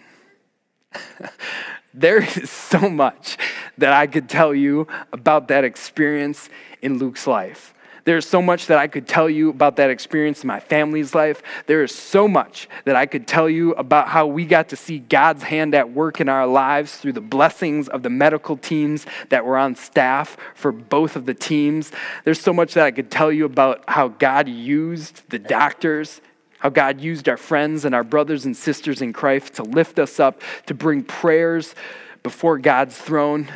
there 1.93 2.21
is 2.21 2.49
so 2.49 2.89
much 2.89 3.37
that 3.77 3.93
I 3.93 4.07
could 4.07 4.27
tell 4.27 4.55
you 4.55 4.87
about 5.11 5.47
that 5.49 5.63
experience 5.63 6.49
in 6.81 6.97
Luke's 6.97 7.27
life. 7.27 7.72
There's 8.05 8.27
so 8.27 8.41
much 8.41 8.67
that 8.67 8.77
I 8.77 8.87
could 8.87 9.07
tell 9.07 9.29
you 9.29 9.49
about 9.49 9.77
that 9.77 9.89
experience 9.89 10.43
in 10.43 10.47
my 10.47 10.59
family's 10.59 11.15
life. 11.15 11.41
There 11.67 11.83
is 11.83 11.95
so 11.95 12.27
much 12.27 12.67
that 12.83 12.97
I 12.97 13.05
could 13.05 13.27
tell 13.27 13.49
you 13.49 13.73
about 13.75 14.09
how 14.09 14.27
we 14.27 14.45
got 14.45 14.69
to 14.69 14.75
see 14.75 14.99
God's 14.99 15.43
hand 15.43 15.73
at 15.73 15.91
work 15.91 16.19
in 16.19 16.27
our 16.27 16.45
lives 16.45 16.97
through 16.97 17.13
the 17.13 17.21
blessings 17.21 17.87
of 17.87 18.03
the 18.03 18.09
medical 18.09 18.57
teams 18.57 19.05
that 19.29 19.45
were 19.45 19.57
on 19.57 19.75
staff 19.75 20.35
for 20.53 20.73
both 20.73 21.15
of 21.15 21.25
the 21.25 21.33
teams. 21.33 21.91
There's 22.25 22.41
so 22.41 22.51
much 22.51 22.73
that 22.73 22.83
I 22.83 22.91
could 22.91 23.09
tell 23.09 23.31
you 23.31 23.45
about 23.45 23.83
how 23.87 24.09
God 24.09 24.49
used 24.49 25.29
the 25.29 25.39
doctors 25.39 26.21
how 26.59 26.69
God 26.69 27.01
used 27.01 27.27
our 27.27 27.35
friends 27.35 27.83
and 27.83 27.93
our 27.93 28.05
brothers 28.05 28.45
and 28.45 28.55
sisters 28.55 29.01
in 29.01 29.11
Christ 29.11 29.55
to 29.55 29.63
lift 29.63 29.99
us 29.99 30.17
up, 30.17 30.41
to 30.67 30.73
bring 30.73 31.03
prayers 31.03 31.75
before 32.23 32.57
God's 32.57 32.97
throne. 32.97 33.51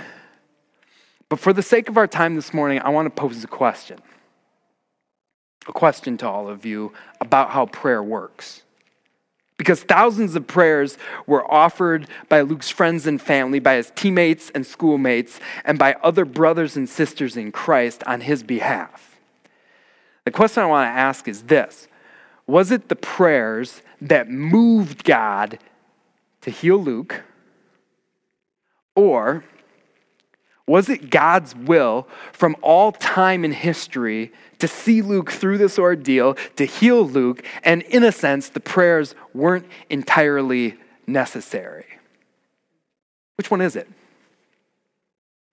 But 1.29 1.39
for 1.39 1.53
the 1.53 1.63
sake 1.63 1.87
of 1.87 1.95
our 1.95 2.05
time 2.05 2.35
this 2.35 2.53
morning, 2.53 2.81
I 2.81 2.89
want 2.89 3.05
to 3.05 3.09
pose 3.09 3.41
a 3.45 3.47
question 3.47 3.99
a 5.67 5.73
question 5.73 6.17
to 6.17 6.27
all 6.27 6.47
of 6.47 6.65
you 6.65 6.93
about 7.21 7.49
how 7.51 7.65
prayer 7.65 8.01
works. 8.01 8.63
because 9.57 9.81
thousands 9.81 10.35
of 10.35 10.45
prayers 10.45 10.99
were 11.25 11.43
offered 11.51 12.07
by 12.29 12.41
Luke's 12.41 12.69
friends 12.69 13.07
and 13.07 13.19
family, 13.19 13.57
by 13.57 13.73
his 13.73 13.91
teammates 13.95 14.51
and 14.51 14.63
schoolmates, 14.63 15.39
and 15.65 15.79
by 15.79 15.95
other 16.03 16.25
brothers 16.25 16.77
and 16.77 16.87
sisters 16.87 17.35
in 17.35 17.51
Christ 17.51 18.03
on 18.05 18.21
his 18.21 18.43
behalf. 18.43 19.17
The 20.25 20.31
question 20.31 20.61
I 20.61 20.67
want 20.67 20.85
to 20.85 20.99
ask 20.99 21.27
is 21.27 21.43
this 21.43 21.87
Was 22.45 22.69
it 22.69 22.87
the 22.87 22.95
prayers 22.95 23.81
that 23.99 24.29
moved 24.29 25.03
God 25.03 25.57
to 26.41 26.51
heal 26.51 26.77
Luke? 26.77 27.23
Or 28.93 29.43
was 30.67 30.89
it 30.89 31.09
God's 31.09 31.55
will 31.55 32.07
from 32.33 32.55
all 32.61 32.91
time 32.91 33.45
in 33.45 33.53
history 33.53 34.33
to 34.59 34.67
see 34.67 35.01
Luke 35.01 35.31
through 35.31 35.57
this 35.57 35.79
ordeal, 35.79 36.35
to 36.57 36.65
heal 36.65 37.07
Luke, 37.07 37.43
and 37.63 37.83
in 37.83 38.03
a 38.03 38.11
sense, 38.11 38.49
the 38.49 38.59
prayers 38.59 39.15
weren't 39.33 39.65
entirely 39.89 40.75
necessary? 41.07 41.85
Which 43.35 43.49
one 43.49 43.61
is 43.61 43.75
it? 43.75 43.87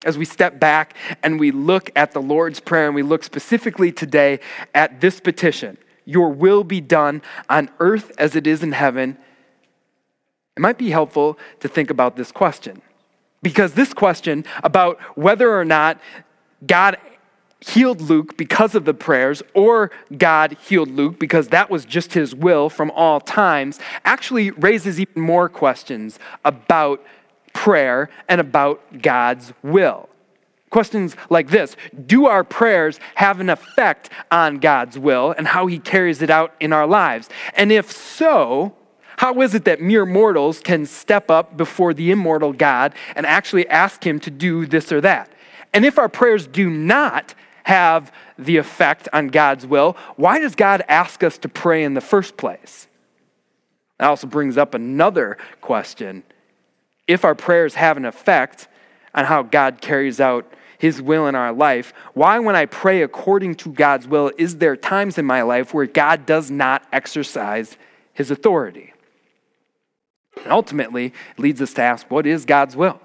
As 0.04 0.18
we 0.18 0.25
step 0.25 0.59
back 0.59 0.94
and 1.23 1.38
we 1.38 1.50
look 1.50 1.90
at 1.94 2.12
the 2.12 2.21
Lord's 2.21 2.61
Prayer, 2.61 2.87
and 2.87 2.94
we 2.94 3.02
look 3.02 3.23
specifically 3.25 3.92
today 3.92 4.40
at 4.75 5.00
this 5.00 5.21
petition 5.21 5.78
Your 6.04 6.30
will 6.30 6.64
be 6.64 6.80
done 6.80 7.23
on 7.49 7.71
earth 7.78 8.11
as 8.18 8.35
it 8.35 8.47
is 8.47 8.62
in 8.62 8.73
heaven, 8.73 9.16
it 10.56 10.61
might 10.61 10.76
be 10.76 10.90
helpful 10.90 11.38
to 11.61 11.68
think 11.68 11.90
about 11.90 12.16
this 12.16 12.33
question. 12.33 12.83
Because 13.45 13.75
this 13.75 13.93
question 13.93 14.45
about 14.65 14.99
whether 15.17 15.57
or 15.57 15.65
not 15.65 16.01
God 16.67 16.97
healed 17.61 18.01
Luke 18.01 18.37
because 18.37 18.75
of 18.75 18.85
the 18.87 18.95
prayers 18.95 19.43
or 19.53 19.91
God 20.17 20.57
healed 20.67 20.91
Luke 20.91 21.19
because 21.19 21.49
that 21.49 21.71
was 21.71 21.85
just 21.85 22.15
his 22.15 22.35
will 22.35 22.69
from 22.69 22.91
all 22.91 23.21
times 23.21 23.79
actually 24.05 24.51
raises 24.51 24.99
even 24.99 25.21
more 25.23 25.49
questions 25.49 26.19
about 26.45 27.05
prayer 27.53 28.11
and 28.29 28.41
about 28.41 29.03
God's 29.03 29.53
will. 29.63 30.09
Questions 30.71 31.15
like 31.31 31.51
this 31.51 31.77
Do 32.07 32.27
our 32.27 32.45
prayers 32.45 32.99
have 33.15 33.41
an 33.41 33.51
effect 33.51 34.11
on 34.31 34.57
God's 34.57 34.99
will 34.99 35.35
and 35.37 35.47
how 35.47 35.67
he 35.67 35.79
carries 35.79 36.23
it 36.23 36.31
out 36.31 36.55
in 36.61 36.73
our 36.73 36.87
lives? 36.87 37.29
And 37.55 37.71
if 37.71 37.93
so, 37.93 38.75
how 39.16 39.40
is 39.40 39.54
it 39.54 39.64
that 39.64 39.80
mere 39.80 40.06
mortals 40.06 40.61
can 40.61 40.87
step 40.87 41.30
up 41.30 41.56
before 41.56 41.94
the 41.94 42.11
immortal 42.11 42.52
God 42.52 42.94
and 43.14 43.26
actually 43.26 43.68
ask 43.68 44.04
Him 44.04 44.21
to 44.21 44.30
do 44.30 44.66
this 44.66 44.90
or 44.92 45.00
that? 45.02 45.30
And 45.73 45.85
if 45.85 45.99
our 45.99 46.09
prayers 46.09 46.47
do 46.47 46.71
not 46.71 47.35
have 47.64 48.12
the 48.38 48.56
effect 48.56 49.09
on 49.12 49.28
God's 49.28 49.66
will, 49.66 49.97
why 50.16 50.38
does 50.38 50.54
God 50.54 50.83
ask 50.88 51.23
us 51.23 51.38
to 51.38 51.49
pray 51.49 51.85
in 51.85 51.94
the 51.94 52.00
first 52.00 52.37
place? 52.37 52.88
That 53.99 54.09
also 54.09 54.26
brings 54.26 54.56
up 54.56 54.75
another 54.75 55.38
question. 55.61 56.25
If 57.06 57.25
our 57.25 57.35
prayers 57.35 57.75
have 57.75 57.97
an 57.97 58.04
effect 58.04 58.68
on 59.14 59.25
how 59.25 59.42
God 59.42 59.80
carries 59.80 60.21
out 60.21 60.52
his 60.78 61.00
will 61.00 61.26
in 61.26 61.35
our 61.35 61.52
life, 61.52 61.94
why, 62.14 62.38
when 62.38 62.56
I 62.56 62.66
pray 62.66 63.02
according 63.02 63.54
to 63.56 63.73
God's 63.73 64.06
will, 64.09 64.33
is 64.37 64.56
there 64.56 64.76
times 64.76 65.18
in 65.18 65.25
my 65.25 65.42
life 65.42 65.73
where 65.73 65.87
God 65.87 66.26
does 66.26 66.50
not 66.50 66.87
exercise 66.92 67.76
his 68.12 68.30
authority? 68.30 68.94
And 70.43 70.53
ultimately, 70.53 71.07
it 71.07 71.38
leads 71.38 71.62
us 71.62 71.73
to 71.75 71.83
ask 71.83 72.11
what 72.11 72.26
is 72.26 72.45
God's 72.45 72.76
will? 72.76 73.00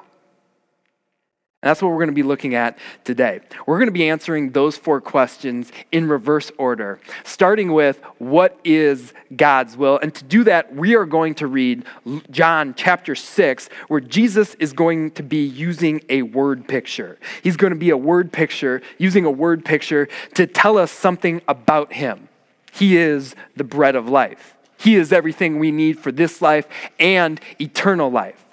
And 1.62 1.69
that's 1.69 1.81
what 1.81 1.89
we're 1.89 1.98
going 1.98 2.07
to 2.07 2.13
be 2.13 2.24
looking 2.24 2.55
at 2.55 2.77
today. 3.03 3.41
We're 3.65 3.79
going 3.79 3.88
to 3.88 3.91
be 3.91 4.07
answering 4.07 4.51
those 4.51 4.77
four 4.77 5.01
questions 5.01 5.74
in 5.91 6.07
reverse 6.07 6.53
order, 6.57 7.01
starting 7.25 7.74
with 7.74 8.00
what 8.17 8.57
is 8.63 9.13
God's 9.36 9.75
will. 9.75 10.00
And 10.01 10.15
to 10.15 10.24
do 10.24 10.45
that, 10.45 10.74
we 10.74 10.95
are 10.95 11.05
going 11.05 11.36
to 11.36 11.48
read 11.48 11.83
John 12.31 12.75
chapter 12.77 13.13
6, 13.13 13.69
where 13.89 14.00
Jesus 14.00 14.55
is 14.55 14.71
going 14.71 15.12
to 15.12 15.24
be 15.24 15.43
using 15.43 16.01
a 16.07 16.21
word 16.21 16.65
picture. 16.65 17.19
He's 17.43 17.57
going 17.57 17.74
to 17.74 17.79
be 17.79 17.89
a 17.89 17.98
word 17.98 18.31
picture, 18.31 18.81
using 18.98 19.25
a 19.25 19.31
word 19.31 19.65
picture 19.65 20.07
to 20.36 20.48
tell 20.48 20.77
us 20.77 20.91
something 20.93 21.41
about 21.45 21.91
him. 21.91 22.29
He 22.71 22.95
is 22.95 23.36
the 23.57 23.65
bread 23.65 23.98
of 23.98 24.07
life. 24.07 24.55
He 24.79 24.95
is 24.95 25.12
everything 25.12 25.59
we 25.59 25.71
need 25.71 26.00
for 26.00 26.12
this 26.12 26.41
life 26.41 26.67
and 27.00 27.39
eternal 27.59 28.09
life. 28.09 28.45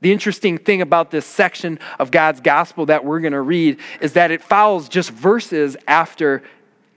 The 0.00 0.12
interesting 0.12 0.58
thing 0.58 0.82
about 0.82 1.12
this 1.12 1.24
section 1.24 1.78
of 2.00 2.10
God's 2.10 2.40
gospel 2.40 2.86
that 2.86 3.04
we're 3.04 3.20
going 3.20 3.34
to 3.34 3.40
read 3.40 3.78
is 4.00 4.14
that 4.14 4.32
it 4.32 4.42
follows 4.42 4.88
just 4.88 5.10
verses 5.10 5.76
after 5.86 6.42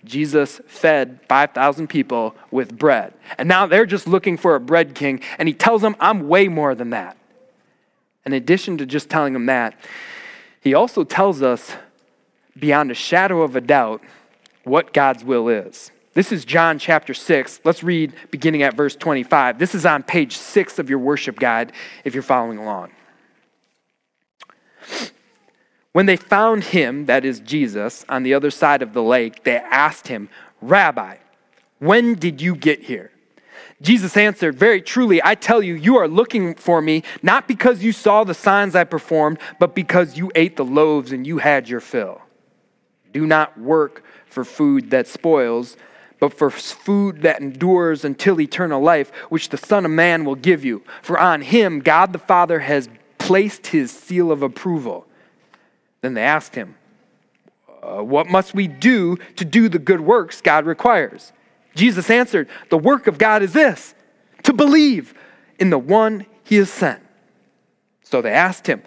Jesus 0.05 0.59
fed 0.67 1.19
5,000 1.29 1.87
people 1.87 2.35
with 2.49 2.75
bread. 2.77 3.13
And 3.37 3.47
now 3.47 3.67
they're 3.67 3.85
just 3.85 4.07
looking 4.07 4.37
for 4.37 4.55
a 4.55 4.59
bread 4.59 4.95
king, 4.95 5.21
and 5.37 5.47
he 5.47 5.53
tells 5.53 5.81
them, 5.81 5.95
I'm 5.99 6.27
way 6.27 6.47
more 6.47 6.73
than 6.73 6.89
that. 6.89 7.15
In 8.25 8.33
addition 8.33 8.79
to 8.79 8.85
just 8.85 9.09
telling 9.09 9.33
them 9.33 9.45
that, 9.45 9.75
he 10.61 10.73
also 10.73 11.03
tells 11.03 11.41
us 11.41 11.75
beyond 12.57 12.89
a 12.89 12.95
shadow 12.95 13.43
of 13.43 13.55
a 13.55 13.61
doubt 13.61 14.01
what 14.63 14.93
God's 14.93 15.23
will 15.23 15.47
is. 15.47 15.91
This 16.13 16.31
is 16.31 16.45
John 16.45 16.77
chapter 16.77 17.15
6. 17.15 17.61
Let's 17.63 17.83
read 17.83 18.13
beginning 18.29 18.61
at 18.61 18.75
verse 18.75 18.95
25. 18.95 19.57
This 19.57 19.73
is 19.73 19.83
on 19.83 20.03
page 20.03 20.37
6 20.37 20.77
of 20.77 20.87
your 20.87 20.99
worship 20.99 21.39
guide 21.39 21.71
if 22.03 22.13
you're 22.13 22.21
following 22.21 22.59
along. 22.59 22.91
When 25.91 26.05
they 26.05 26.15
found 26.15 26.65
him, 26.65 27.07
that 27.07 27.25
is 27.25 27.39
Jesus, 27.39 28.05
on 28.09 28.21
the 28.21 28.33
other 28.35 28.51
side 28.51 28.83
of 28.83 28.93
the 28.93 29.01
lake, 29.01 29.43
they 29.43 29.57
asked 29.57 30.07
him, 30.07 30.29
Rabbi, 30.61 31.17
when 31.79 32.15
did 32.15 32.41
you 32.41 32.55
get 32.55 32.83
here? 32.83 33.11
Jesus 33.81 34.15
answered, 34.15 34.55
Very 34.55 34.81
truly, 34.81 35.19
I 35.23 35.33
tell 35.33 35.63
you, 35.63 35.73
you 35.73 35.97
are 35.97 36.07
looking 36.07 36.53
for 36.53 36.79
me 36.81 37.03
not 37.23 37.47
because 37.47 37.83
you 37.83 37.91
saw 37.91 38.23
the 38.23 38.33
signs 38.35 38.75
I 38.75 38.83
performed, 38.83 39.39
but 39.59 39.73
because 39.73 40.15
you 40.15 40.31
ate 40.35 40.57
the 40.57 40.65
loaves 40.65 41.11
and 41.11 41.25
you 41.25 41.39
had 41.39 41.69
your 41.69 41.79
fill. 41.79 42.21
Do 43.11 43.25
not 43.25 43.59
work 43.59 44.03
for 44.27 44.43
food 44.43 44.91
that 44.91 45.07
spoils 45.07 45.75
but 46.23 46.33
for 46.33 46.49
food 46.49 47.21
that 47.23 47.41
endures 47.41 48.05
until 48.05 48.39
eternal 48.39 48.81
life, 48.81 49.11
which 49.27 49.49
the 49.49 49.57
Son 49.57 49.83
of 49.83 49.91
Man 49.91 50.23
will 50.23 50.35
give 50.35 50.63
you. 50.63 50.81
For 51.01 51.19
on 51.19 51.41
him 51.41 51.81
God 51.81 52.13
the 52.13 52.17
Father 52.17 52.61
has 52.61 52.87
placed 53.17 53.67
his 53.67 53.91
seal 53.91 54.31
of 54.31 54.41
approval. 54.41 55.05
Then 55.99 56.13
they 56.13 56.23
asked 56.23 56.55
him, 56.55 56.75
uh, 57.81 58.01
What 58.01 58.27
must 58.27 58.53
we 58.53 58.69
do 58.69 59.17
to 59.35 59.43
do 59.43 59.67
the 59.67 59.79
good 59.79 59.99
works 59.99 60.39
God 60.39 60.65
requires? 60.65 61.33
Jesus 61.75 62.09
answered, 62.09 62.47
The 62.69 62.77
work 62.77 63.05
of 63.07 63.17
God 63.17 63.43
is 63.43 63.51
this 63.51 63.93
to 64.43 64.53
believe 64.53 65.13
in 65.59 65.71
the 65.71 65.77
one 65.77 66.25
he 66.45 66.55
has 66.55 66.69
sent. 66.69 67.03
So 68.01 68.21
they 68.21 68.31
asked 68.31 68.65
him, 68.65 68.81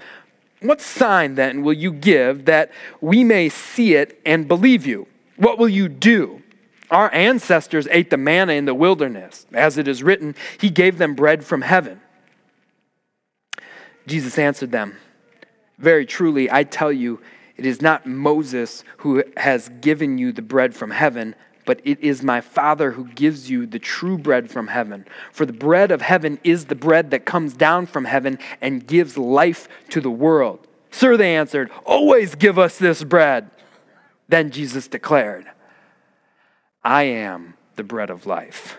What 0.62 0.80
sign 0.80 1.34
then 1.34 1.62
will 1.62 1.74
you 1.74 1.92
give 1.92 2.46
that 2.46 2.72
we 3.02 3.24
may 3.24 3.50
see 3.50 3.94
it 3.94 4.22
and 4.24 4.48
believe 4.48 4.86
you? 4.86 5.06
What 5.36 5.58
will 5.58 5.68
you 5.68 5.90
do? 5.90 6.42
Our 6.90 7.12
ancestors 7.12 7.88
ate 7.90 8.10
the 8.10 8.16
manna 8.16 8.52
in 8.52 8.64
the 8.64 8.74
wilderness. 8.74 9.46
As 9.52 9.78
it 9.78 9.88
is 9.88 10.02
written, 10.02 10.34
He 10.58 10.70
gave 10.70 10.98
them 10.98 11.14
bread 11.14 11.44
from 11.44 11.62
heaven. 11.62 12.00
Jesus 14.06 14.38
answered 14.38 14.70
them, 14.70 14.96
Very 15.78 16.06
truly, 16.06 16.50
I 16.50 16.64
tell 16.64 16.92
you, 16.92 17.20
it 17.56 17.66
is 17.66 17.82
not 17.82 18.06
Moses 18.06 18.84
who 18.98 19.24
has 19.36 19.68
given 19.80 20.18
you 20.18 20.30
the 20.30 20.42
bread 20.42 20.74
from 20.74 20.90
heaven, 20.90 21.34
but 21.64 21.80
it 21.84 21.98
is 22.00 22.22
my 22.22 22.40
Father 22.40 22.92
who 22.92 23.06
gives 23.08 23.50
you 23.50 23.66
the 23.66 23.78
true 23.78 24.18
bread 24.18 24.50
from 24.50 24.68
heaven. 24.68 25.06
For 25.32 25.44
the 25.44 25.52
bread 25.52 25.90
of 25.90 26.02
heaven 26.02 26.38
is 26.44 26.66
the 26.66 26.74
bread 26.74 27.10
that 27.10 27.24
comes 27.24 27.54
down 27.54 27.86
from 27.86 28.04
heaven 28.04 28.38
and 28.60 28.86
gives 28.86 29.18
life 29.18 29.68
to 29.90 30.00
the 30.00 30.10
world. 30.10 30.66
Sir, 30.92 31.16
they 31.16 31.34
answered, 31.34 31.70
Always 31.84 32.36
give 32.36 32.58
us 32.58 32.78
this 32.78 33.02
bread. 33.02 33.50
Then 34.28 34.50
Jesus 34.50 34.86
declared, 34.86 35.46
I 36.86 37.02
am 37.02 37.54
the 37.74 37.82
bread 37.82 38.10
of 38.10 38.26
life. 38.26 38.76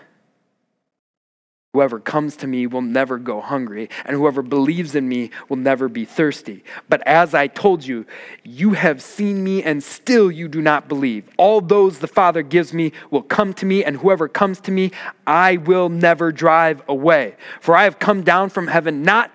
Whoever 1.73 1.99
comes 1.99 2.37
to 2.37 2.47
me 2.47 2.65
will 2.65 2.81
never 2.81 3.17
go 3.17 3.41
hungry, 3.41 3.89
and 4.05 4.15
whoever 4.15 4.41
believes 4.41 4.95
in 4.95 5.09
me 5.09 5.29
will 5.49 5.57
never 5.57 5.89
be 5.89 6.05
thirsty. 6.05 6.63
But 6.87 7.05
as 7.05 7.33
I 7.33 7.47
told 7.47 7.85
you, 7.85 8.05
you 8.45 8.71
have 8.71 9.01
seen 9.01 9.43
me, 9.43 9.61
and 9.61 9.83
still 9.83 10.31
you 10.31 10.47
do 10.47 10.61
not 10.61 10.87
believe. 10.87 11.29
All 11.35 11.59
those 11.59 11.99
the 11.99 12.07
Father 12.07 12.43
gives 12.43 12.73
me 12.73 12.93
will 13.11 13.23
come 13.23 13.53
to 13.55 13.65
me, 13.65 13.83
and 13.83 13.97
whoever 13.97 14.29
comes 14.29 14.61
to 14.61 14.71
me, 14.71 14.91
I 15.27 15.57
will 15.57 15.89
never 15.89 16.31
drive 16.31 16.81
away. 16.87 17.35
For 17.59 17.75
I 17.75 17.83
have 17.83 17.99
come 17.99 18.23
down 18.23 18.51
from 18.51 18.67
heaven 18.67 19.03
not 19.03 19.31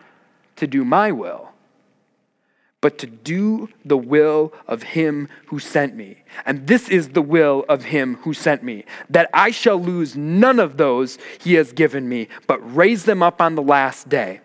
to 0.56 0.66
do 0.66 0.82
my 0.82 1.12
will 1.12 1.51
but 2.82 2.98
to 2.98 3.06
do 3.06 3.70
the 3.84 3.96
will 3.96 4.52
of 4.66 4.82
him 4.82 5.28
who 5.46 5.58
sent 5.58 5.94
me. 5.94 6.18
And 6.44 6.66
this 6.66 6.88
is 6.88 7.10
the 7.10 7.22
will 7.22 7.64
of 7.68 7.84
him 7.84 8.16
who 8.16 8.34
sent 8.34 8.62
me, 8.62 8.84
that 9.08 9.30
I 9.32 9.52
shall 9.52 9.80
lose 9.80 10.16
none 10.16 10.58
of 10.58 10.76
those 10.76 11.16
he 11.40 11.54
has 11.54 11.72
given 11.72 12.06
me, 12.08 12.28
but 12.46 12.58
raise 12.76 13.04
them 13.04 13.22
up 13.22 13.40
on 13.40 13.54
the 13.54 13.62
last 13.62 14.08
day. 14.10 14.40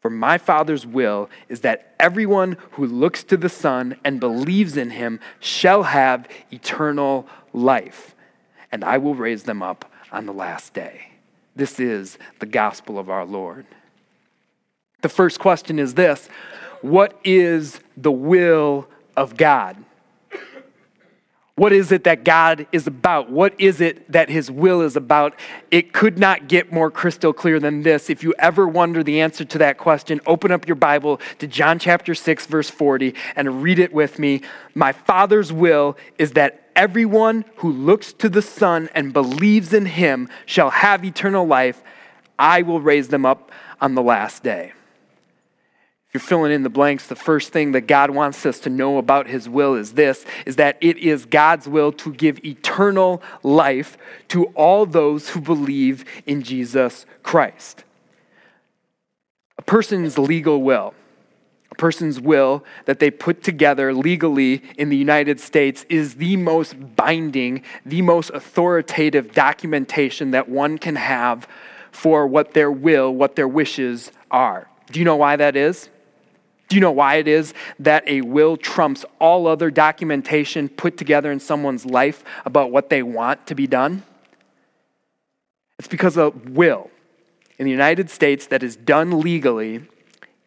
For 0.00 0.10
my 0.10 0.36
Father's 0.36 0.84
will 0.84 1.30
is 1.48 1.60
that 1.60 1.94
everyone 2.00 2.56
who 2.72 2.86
looks 2.86 3.22
to 3.24 3.36
the 3.36 3.48
Son 3.48 3.96
and 4.04 4.18
believes 4.18 4.76
in 4.76 4.90
him 4.90 5.20
shall 5.38 5.84
have 5.84 6.28
eternal 6.50 7.28
life, 7.52 8.16
and 8.72 8.82
I 8.82 8.98
will 8.98 9.14
raise 9.14 9.44
them 9.44 9.62
up 9.62 9.90
on 10.10 10.26
the 10.26 10.32
last 10.32 10.74
day. 10.74 11.12
This 11.54 11.78
is 11.78 12.18
the 12.40 12.46
gospel 12.46 12.98
of 12.98 13.08
our 13.08 13.24
Lord. 13.24 13.64
The 15.02 15.08
first 15.08 15.38
question 15.38 15.78
is 15.78 15.94
this 15.94 16.28
What 16.82 17.18
is 17.24 17.80
the 17.96 18.12
will 18.12 18.88
of 19.16 19.36
God? 19.36 19.76
What 21.54 21.72
is 21.72 21.92
it 21.92 22.04
that 22.04 22.24
God 22.24 22.66
is 22.72 22.86
about? 22.86 23.30
What 23.30 23.54
is 23.60 23.80
it 23.80 24.10
that 24.10 24.30
His 24.30 24.50
will 24.50 24.80
is 24.80 24.96
about? 24.96 25.38
It 25.70 25.92
could 25.92 26.18
not 26.18 26.48
get 26.48 26.72
more 26.72 26.90
crystal 26.90 27.32
clear 27.32 27.60
than 27.60 27.82
this. 27.82 28.08
If 28.10 28.24
you 28.24 28.34
ever 28.38 28.66
wonder 28.66 29.04
the 29.04 29.20
answer 29.20 29.44
to 29.44 29.58
that 29.58 29.76
question, 29.78 30.20
open 30.26 30.50
up 30.50 30.66
your 30.66 30.76
Bible 30.76 31.20
to 31.38 31.46
John 31.46 31.78
chapter 31.78 32.14
6, 32.14 32.46
verse 32.46 32.70
40, 32.70 33.14
and 33.36 33.62
read 33.62 33.78
it 33.78 33.92
with 33.92 34.18
me. 34.18 34.40
My 34.74 34.92
Father's 34.92 35.52
will 35.52 35.96
is 36.18 36.32
that 36.32 36.70
everyone 36.74 37.44
who 37.56 37.70
looks 37.70 38.14
to 38.14 38.30
the 38.30 38.42
Son 38.42 38.88
and 38.94 39.12
believes 39.12 39.74
in 39.74 39.86
Him 39.86 40.30
shall 40.46 40.70
have 40.70 41.04
eternal 41.04 41.46
life. 41.46 41.82
I 42.38 42.62
will 42.62 42.80
raise 42.80 43.08
them 43.08 43.26
up 43.26 43.52
on 43.80 43.94
the 43.94 44.02
last 44.02 44.42
day 44.42 44.72
you're 46.12 46.20
filling 46.20 46.52
in 46.52 46.62
the 46.62 46.68
blanks, 46.68 47.06
the 47.06 47.16
first 47.16 47.52
thing 47.52 47.72
that 47.72 47.82
God 47.82 48.10
wants 48.10 48.44
us 48.44 48.60
to 48.60 48.70
know 48.70 48.98
about 48.98 49.26
his 49.26 49.48
will 49.48 49.74
is 49.74 49.92
this 49.94 50.26
is 50.44 50.56
that 50.56 50.76
it 50.82 50.98
is 50.98 51.24
God's 51.24 51.66
will 51.66 51.90
to 51.92 52.12
give 52.12 52.44
eternal 52.44 53.22
life 53.42 53.96
to 54.28 54.44
all 54.48 54.84
those 54.84 55.30
who 55.30 55.40
believe 55.40 56.04
in 56.26 56.42
Jesus 56.42 57.06
Christ. 57.22 57.84
A 59.56 59.62
person's 59.62 60.18
legal 60.18 60.60
will, 60.60 60.92
a 61.70 61.74
person's 61.76 62.20
will 62.20 62.62
that 62.84 62.98
they 62.98 63.10
put 63.10 63.42
together 63.42 63.94
legally 63.94 64.62
in 64.76 64.90
the 64.90 64.96
United 64.96 65.40
States 65.40 65.86
is 65.88 66.16
the 66.16 66.36
most 66.36 66.94
binding, 66.94 67.62
the 67.86 68.02
most 68.02 68.28
authoritative 68.30 69.32
documentation 69.32 70.32
that 70.32 70.50
one 70.50 70.76
can 70.76 70.96
have 70.96 71.48
for 71.90 72.26
what 72.26 72.52
their 72.52 72.70
will, 72.70 73.14
what 73.14 73.34
their 73.34 73.48
wishes 73.48 74.12
are. 74.30 74.68
Do 74.90 74.98
you 74.98 75.06
know 75.06 75.16
why 75.16 75.36
that 75.36 75.56
is? 75.56 75.88
Do 76.72 76.76
you 76.76 76.80
know 76.80 76.90
why 76.90 77.16
it 77.16 77.28
is 77.28 77.52
that 77.80 78.02
a 78.08 78.22
will 78.22 78.56
trumps 78.56 79.04
all 79.18 79.46
other 79.46 79.70
documentation 79.70 80.70
put 80.70 80.96
together 80.96 81.30
in 81.30 81.38
someone's 81.38 81.84
life 81.84 82.24
about 82.46 82.70
what 82.70 82.88
they 82.88 83.02
want 83.02 83.46
to 83.48 83.54
be 83.54 83.66
done? 83.66 84.04
It's 85.78 85.86
because 85.86 86.16
a 86.16 86.30
will 86.30 86.90
in 87.58 87.66
the 87.66 87.70
United 87.70 88.08
States 88.08 88.46
that 88.46 88.62
is 88.62 88.74
done 88.74 89.20
legally 89.20 89.82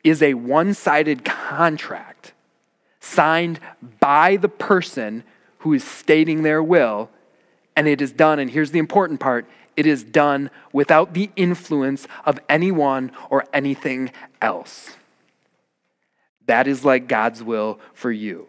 is 0.04 0.24
a 0.24 0.34
one 0.34 0.74
sided 0.74 1.24
contract 1.24 2.34
signed 3.00 3.60
by 4.00 4.36
the 4.36 4.50
person 4.50 5.24
who 5.60 5.74
is 5.76 5.84
stating 5.84 6.42
their 6.42 6.64
will, 6.64 7.12
and 7.76 7.88
it 7.88 8.02
is 8.02 8.12
done, 8.12 8.40
and 8.40 8.50
here's 8.50 8.72
the 8.72 8.80
important 8.80 9.20
part 9.20 9.46
it 9.78 9.86
is 9.86 10.04
done 10.04 10.50
without 10.74 11.14
the 11.14 11.30
influence 11.36 12.08
of 12.26 12.40
anyone 12.50 13.12
or 13.30 13.46
anything 13.54 14.10
else. 14.42 14.96
That 16.48 16.68
is 16.68 16.86
like 16.86 17.08
God's 17.08 17.44
will 17.44 17.80
for 17.94 18.12
you. 18.12 18.48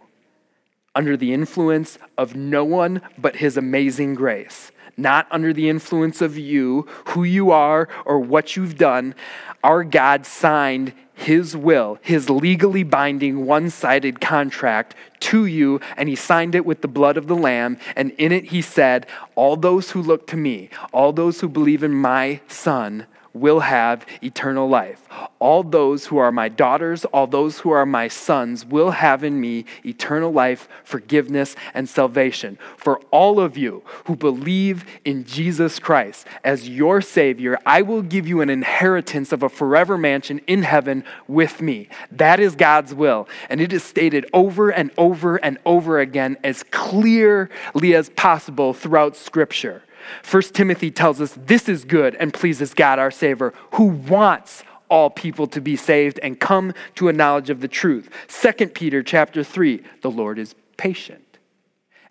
Under 0.95 1.17
the 1.17 1.33
influence 1.33 1.99
of 2.17 2.35
no 2.35 2.65
one 2.65 3.03
but 3.19 3.37
His 3.37 3.57
amazing 3.57 4.15
grace, 4.15 4.73
not 4.97 5.27
under 5.31 5.53
the 5.53 5.69
influence 5.69 6.23
of 6.23 6.39
you, 6.39 6.87
who 7.09 7.25
you 7.25 7.51
are, 7.51 7.89
or 8.05 8.19
what 8.19 8.57
you've 8.57 8.79
done, 8.79 9.15
our 9.63 9.85
God 9.85 10.25
signed 10.25 10.95
his 11.17 11.57
will, 11.57 11.99
his 12.03 12.29
legally 12.29 12.83
binding 12.83 13.47
one 13.47 13.71
sided 13.71 14.21
contract 14.21 14.95
to 15.21 15.47
you, 15.47 15.81
and 15.97 16.11
he 16.11 16.15
signed 16.15 16.55
it 16.55 16.67
with 16.67 16.83
the 16.83 16.89
blood 16.89 17.17
of 17.17 17.27
the 17.27 17.35
Lamb. 17.35 17.79
And 17.97 18.11
in 18.13 18.33
it, 18.33 18.45
he 18.45 18.61
said, 18.61 19.07
All 19.35 19.57
those 19.57 19.91
who 19.91 20.03
look 20.03 20.27
to 20.29 20.37
me, 20.37 20.69
all 20.93 21.15
those 21.15 21.41
who 21.41 21.49
believe 21.49 21.83
in 21.83 21.95
my 21.95 22.41
Son, 22.49 23.07
will 23.41 23.61
have 23.61 24.07
eternal 24.23 24.69
life. 24.69 25.07
All 25.39 25.63
those 25.63 26.07
who 26.07 26.19
are 26.19 26.33
my 26.33 26.49
daughters, 26.49 27.05
all 27.07 27.27
those 27.27 27.61
who 27.61 27.71
are 27.71 27.87
my 27.87 28.09
sons, 28.09 28.65
will 28.65 28.91
have 28.91 29.23
in 29.23 29.41
me 29.41 29.65
eternal 29.85 30.33
life, 30.33 30.69
forgiveness, 30.85 31.55
and 31.75 31.89
salvation. 31.89 32.59
For 32.77 32.99
all 33.11 33.39
of 33.41 33.57
you 33.57 33.83
who 34.05 34.17
believe 34.17 34.85
in 35.05 35.25
Jesus 35.25 35.79
Christ 35.79 36.27
as 36.45 36.69
your 36.69 37.01
Savior, 37.01 37.59
I 37.67 37.83
will 37.83 38.03
give 38.03 38.27
you 38.27 38.41
an 38.41 38.51
inheritance 38.51 39.33
of 39.33 39.43
a 39.43 39.49
forever 39.49 39.99
mansion 39.99 40.41
in 40.47 40.63
heaven 40.63 41.05
with 41.29 41.61
me. 41.61 41.89
That 42.11 42.41
is 42.41 42.55
God's 42.57 42.95
will. 42.95 43.29
And 43.49 43.61
it 43.61 43.73
is 43.73 43.85
stated 43.85 44.27
over 44.33 44.71
and 44.71 44.91
over 44.97 45.37
and 45.37 45.59
over 45.65 46.01
again 46.01 46.37
as 46.43 46.63
clearly 46.65 47.95
as 47.95 48.11
possible 48.11 48.73
throughout 48.73 49.17
Scripture. 49.17 49.83
1 50.29 50.43
Timothy 50.43 50.91
tells 50.91 51.21
us 51.21 51.37
this 51.37 51.69
is 51.69 51.85
good 51.85 52.15
and 52.17 52.33
pleases 52.33 52.75
God 52.75 52.99
our 52.99 53.11
Savior, 53.11 53.53
who 53.73 53.85
wants 53.85 54.65
all 54.89 55.11
people 55.11 55.47
to 55.49 55.61
be 55.61 55.77
saved 55.77 56.21
and 56.23 56.39
come 56.39 56.73
to 56.95 57.09
a 57.09 57.13
knowledge 57.13 57.51
of 57.51 57.61
the 57.61 57.69
truth. 57.69 58.09
2 58.29 58.69
Peter 58.69 59.03
chapter 59.03 59.43
3, 59.43 59.83
the 60.03 60.11
Lord 60.11 60.39
is 60.39 60.55
patient 60.77 61.26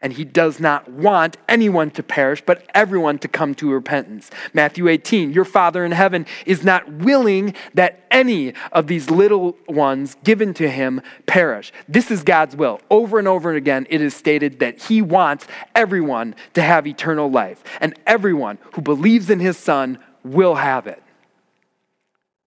and 0.06 0.14
he 0.14 0.24
does 0.24 0.60
not 0.60 0.88
want 0.88 1.36
anyone 1.50 1.90
to 1.90 2.04
perish, 2.04 2.40
but 2.46 2.64
everyone 2.76 3.18
to 3.18 3.28
come 3.28 3.56
to 3.56 3.72
repentance. 3.72 4.30
Matthew 4.54 4.88
18, 4.88 5.34
your 5.34 5.46
Father 5.46 5.84
in 5.84 5.92
heaven 5.92 6.28
is 6.46 6.64
not 6.64 6.88
willing 6.88 7.56
that 7.74 8.06
any 8.12 8.54
of 8.72 8.86
these 8.86 9.10
little 9.10 9.58
ones 9.68 10.16
given 10.24 10.54
to 10.54 10.70
him 10.70 11.02
perish. 11.26 11.74
This 11.88 12.12
is 12.12 12.22
God's 12.22 12.56
will. 12.56 12.82
Over 12.92 13.18
and 13.18 13.28
over 13.28 13.56
again, 13.56 13.88
it 13.90 14.00
is 14.00 14.16
stated 14.16 14.60
that 14.60 14.80
he 14.80 15.02
wants 15.02 15.48
everyone 15.74 16.36
to 16.54 16.62
have 16.62 16.86
eternal 16.86 17.32
life, 17.32 17.64
and 17.82 18.00
everyone 18.06 18.60
who 18.74 18.84
believes 18.84 19.32
in 19.32 19.40
his 19.40 19.58
Son 19.58 19.98
will 20.24 20.54
have 20.54 20.86
it. 20.86 21.02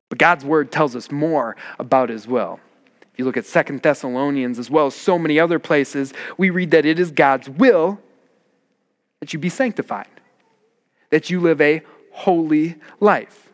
But 0.10 0.18
God's 0.18 0.44
word 0.44 0.74
tells 0.74 0.94
us 0.94 1.10
more 1.10 1.56
about 1.80 2.10
his 2.10 2.28
will. 2.28 2.60
If 3.16 3.20
you 3.20 3.24
look 3.24 3.38
at 3.38 3.46
Second 3.46 3.82
Thessalonians 3.82 4.60
as 4.60 4.70
well 4.70 4.88
as 4.88 4.94
so 4.94 5.18
many 5.18 5.40
other 5.40 5.58
places, 5.58 6.14
we 6.38 6.50
read 6.50 6.72
that 6.72 6.86
it 6.86 7.00
is 7.00 7.12
God's 7.12 7.48
will 7.48 7.98
that 9.22 9.32
you 9.32 9.40
be 9.40 9.48
sanctified, 9.48 10.10
that 11.12 11.30
you 11.30 11.40
live 11.40 11.62
a 11.62 11.82
holy 12.12 12.76
life, 13.00 13.54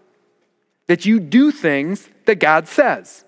that 0.88 1.06
you 1.06 1.20
do 1.20 1.52
things 1.52 2.10
that 2.26 2.40
God 2.40 2.68
says, 2.68 3.24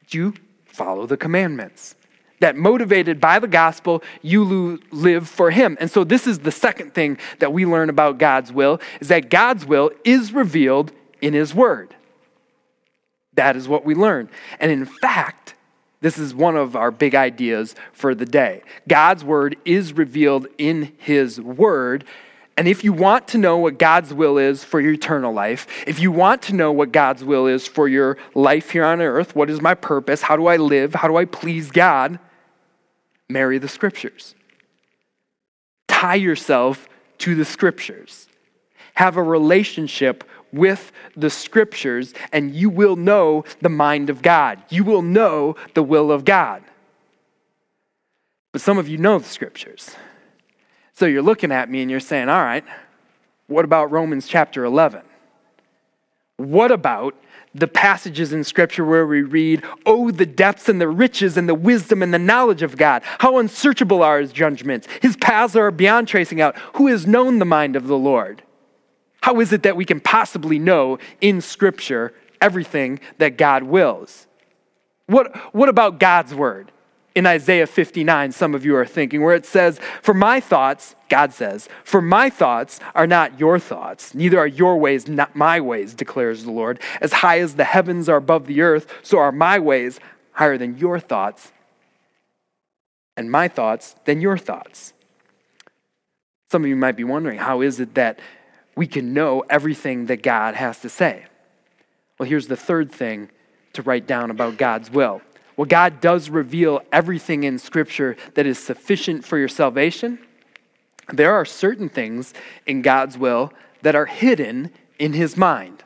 that 0.00 0.12
you 0.12 0.34
follow 0.66 1.06
the 1.06 1.16
commandments. 1.16 1.94
That 2.40 2.54
motivated 2.54 3.18
by 3.18 3.38
the 3.38 3.48
gospel, 3.48 4.02
you 4.20 4.78
live 4.90 5.26
for 5.26 5.50
Him. 5.50 5.78
And 5.80 5.90
so, 5.90 6.04
this 6.04 6.26
is 6.26 6.40
the 6.40 6.52
second 6.52 6.92
thing 6.92 7.16
that 7.38 7.54
we 7.54 7.64
learn 7.64 7.88
about 7.88 8.18
God's 8.18 8.52
will 8.52 8.78
is 9.00 9.08
that 9.08 9.30
God's 9.30 9.64
will 9.64 9.90
is 10.04 10.34
revealed 10.34 10.92
in 11.22 11.32
His 11.32 11.54
Word. 11.54 11.94
That 13.40 13.56
is 13.56 13.66
what 13.66 13.86
we 13.86 13.94
learn. 13.94 14.28
And 14.60 14.70
in 14.70 14.84
fact, 14.84 15.54
this 16.02 16.18
is 16.18 16.34
one 16.34 16.56
of 16.56 16.76
our 16.76 16.90
big 16.90 17.14
ideas 17.14 17.74
for 17.94 18.14
the 18.14 18.26
day. 18.26 18.60
God's 18.86 19.24
word 19.24 19.56
is 19.64 19.94
revealed 19.94 20.46
in 20.58 20.92
his 20.98 21.40
word. 21.40 22.04
And 22.58 22.68
if 22.68 22.84
you 22.84 22.92
want 22.92 23.28
to 23.28 23.38
know 23.38 23.56
what 23.56 23.78
God's 23.78 24.12
will 24.12 24.36
is 24.36 24.62
for 24.62 24.78
your 24.78 24.92
eternal 24.92 25.32
life, 25.32 25.66
if 25.86 26.00
you 26.00 26.12
want 26.12 26.42
to 26.42 26.54
know 26.54 26.70
what 26.70 26.92
God's 26.92 27.24
will 27.24 27.46
is 27.46 27.66
for 27.66 27.88
your 27.88 28.18
life 28.34 28.72
here 28.72 28.84
on 28.84 29.00
earth, 29.00 29.34
what 29.34 29.48
is 29.48 29.62
my 29.62 29.72
purpose? 29.72 30.20
How 30.20 30.36
do 30.36 30.46
I 30.46 30.58
live? 30.58 30.92
How 30.92 31.08
do 31.08 31.16
I 31.16 31.24
please 31.24 31.70
God? 31.70 32.18
Marry 33.30 33.56
the 33.56 33.68
scriptures. 33.68 34.34
Tie 35.88 36.16
yourself 36.16 36.90
to 37.20 37.34
the 37.34 37.46
scriptures. 37.46 38.28
Have 38.92 39.16
a 39.16 39.22
relationship 39.22 40.24
with 40.52 40.92
the 41.16 41.30
scriptures, 41.30 42.14
and 42.32 42.54
you 42.54 42.70
will 42.70 42.96
know 42.96 43.44
the 43.60 43.68
mind 43.68 44.10
of 44.10 44.22
God. 44.22 44.62
You 44.68 44.84
will 44.84 45.02
know 45.02 45.56
the 45.74 45.82
will 45.82 46.10
of 46.10 46.24
God. 46.24 46.62
But 48.52 48.60
some 48.60 48.78
of 48.78 48.88
you 48.88 48.98
know 48.98 49.18
the 49.18 49.28
scriptures. 49.28 49.94
So 50.92 51.06
you're 51.06 51.22
looking 51.22 51.52
at 51.52 51.70
me 51.70 51.82
and 51.82 51.90
you're 51.90 52.00
saying, 52.00 52.28
all 52.28 52.42
right, 52.42 52.64
what 53.46 53.64
about 53.64 53.90
Romans 53.90 54.26
chapter 54.26 54.64
11? 54.64 55.02
What 56.36 56.70
about 56.70 57.14
the 57.54 57.66
passages 57.66 58.32
in 58.32 58.44
Scripture 58.44 58.84
where 58.84 59.06
we 59.06 59.22
read, 59.22 59.64
Oh, 59.84 60.10
the 60.10 60.26
depths 60.26 60.68
and 60.68 60.80
the 60.80 60.88
riches 60.88 61.36
and 61.36 61.48
the 61.48 61.54
wisdom 61.54 62.02
and 62.02 62.14
the 62.14 62.18
knowledge 62.18 62.62
of 62.62 62.76
God. 62.76 63.02
How 63.18 63.38
unsearchable 63.38 64.02
are 64.02 64.20
his 64.20 64.32
judgments. 64.32 64.86
His 65.02 65.16
paths 65.16 65.56
are 65.56 65.70
beyond 65.70 66.08
tracing 66.08 66.40
out. 66.40 66.56
Who 66.74 66.86
has 66.88 67.06
known 67.06 67.38
the 67.38 67.44
mind 67.44 67.76
of 67.76 67.86
the 67.86 67.98
Lord? 67.98 68.42
How 69.22 69.40
is 69.40 69.52
it 69.52 69.62
that 69.64 69.76
we 69.76 69.84
can 69.84 70.00
possibly 70.00 70.58
know 70.58 70.98
in 71.20 71.40
Scripture 71.40 72.14
everything 72.40 73.00
that 73.18 73.36
God 73.36 73.62
wills? 73.64 74.26
What, 75.06 75.36
what 75.54 75.68
about 75.68 75.98
God's 75.98 76.34
word? 76.34 76.72
In 77.14 77.26
Isaiah 77.26 77.66
59, 77.66 78.30
some 78.30 78.54
of 78.54 78.64
you 78.64 78.76
are 78.76 78.86
thinking, 78.86 79.22
where 79.22 79.34
it 79.34 79.44
says, 79.44 79.80
For 80.00 80.14
my 80.14 80.38
thoughts, 80.38 80.94
God 81.08 81.32
says, 81.34 81.68
For 81.82 82.00
my 82.00 82.30
thoughts 82.30 82.78
are 82.94 83.06
not 83.06 83.38
your 83.38 83.58
thoughts, 83.58 84.14
neither 84.14 84.38
are 84.38 84.46
your 84.46 84.76
ways 84.78 85.08
not 85.08 85.34
my 85.34 85.60
ways, 85.60 85.92
declares 85.92 86.44
the 86.44 86.52
Lord. 86.52 86.80
As 87.00 87.14
high 87.14 87.40
as 87.40 87.56
the 87.56 87.64
heavens 87.64 88.08
are 88.08 88.16
above 88.16 88.46
the 88.46 88.62
earth, 88.62 88.86
so 89.02 89.18
are 89.18 89.32
my 89.32 89.58
ways 89.58 89.98
higher 90.32 90.56
than 90.56 90.78
your 90.78 91.00
thoughts, 91.00 91.50
and 93.16 93.30
my 93.30 93.48
thoughts 93.48 93.96
than 94.04 94.20
your 94.20 94.38
thoughts. 94.38 94.92
Some 96.50 96.62
of 96.62 96.68
you 96.68 96.76
might 96.76 96.96
be 96.96 97.04
wondering, 97.04 97.38
how 97.38 97.60
is 97.60 97.80
it 97.80 97.94
that 97.94 98.20
we 98.76 98.86
can 98.86 99.12
know 99.12 99.44
everything 99.50 100.06
that 100.06 100.22
God 100.22 100.54
has 100.54 100.78
to 100.80 100.88
say. 100.88 101.26
Well, 102.18 102.28
here's 102.28 102.48
the 102.48 102.56
third 102.56 102.92
thing 102.92 103.30
to 103.72 103.82
write 103.82 104.06
down 104.06 104.30
about 104.30 104.58
God's 104.58 104.90
will. 104.90 105.22
Well, 105.56 105.66
God 105.66 106.00
does 106.00 106.30
reveal 106.30 106.82
everything 106.92 107.44
in 107.44 107.58
Scripture 107.58 108.16
that 108.34 108.46
is 108.46 108.58
sufficient 108.58 109.24
for 109.24 109.38
your 109.38 109.48
salvation. 109.48 110.18
There 111.12 111.34
are 111.34 111.44
certain 111.44 111.88
things 111.88 112.32
in 112.66 112.82
God's 112.82 113.18
will 113.18 113.52
that 113.82 113.94
are 113.94 114.06
hidden 114.06 114.70
in 114.98 115.12
His 115.12 115.36
mind. 115.36 115.82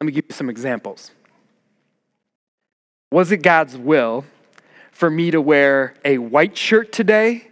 Let 0.00 0.06
me 0.06 0.12
give 0.12 0.26
you 0.28 0.34
some 0.34 0.50
examples. 0.50 1.10
Was 3.10 3.32
it 3.32 3.38
God's 3.38 3.76
will 3.76 4.24
for 4.92 5.10
me 5.10 5.30
to 5.30 5.40
wear 5.40 5.94
a 6.04 6.18
white 6.18 6.56
shirt 6.56 6.92
today 6.92 7.48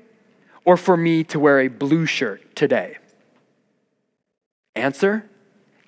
or 0.65 0.77
for 0.77 0.97
me 0.97 1.25
to 1.25 1.41
wear 1.41 1.61
a 1.61 1.69
blue 1.69 2.07
shirt 2.07 2.55
today? 2.55 2.99
Answer 4.79 5.29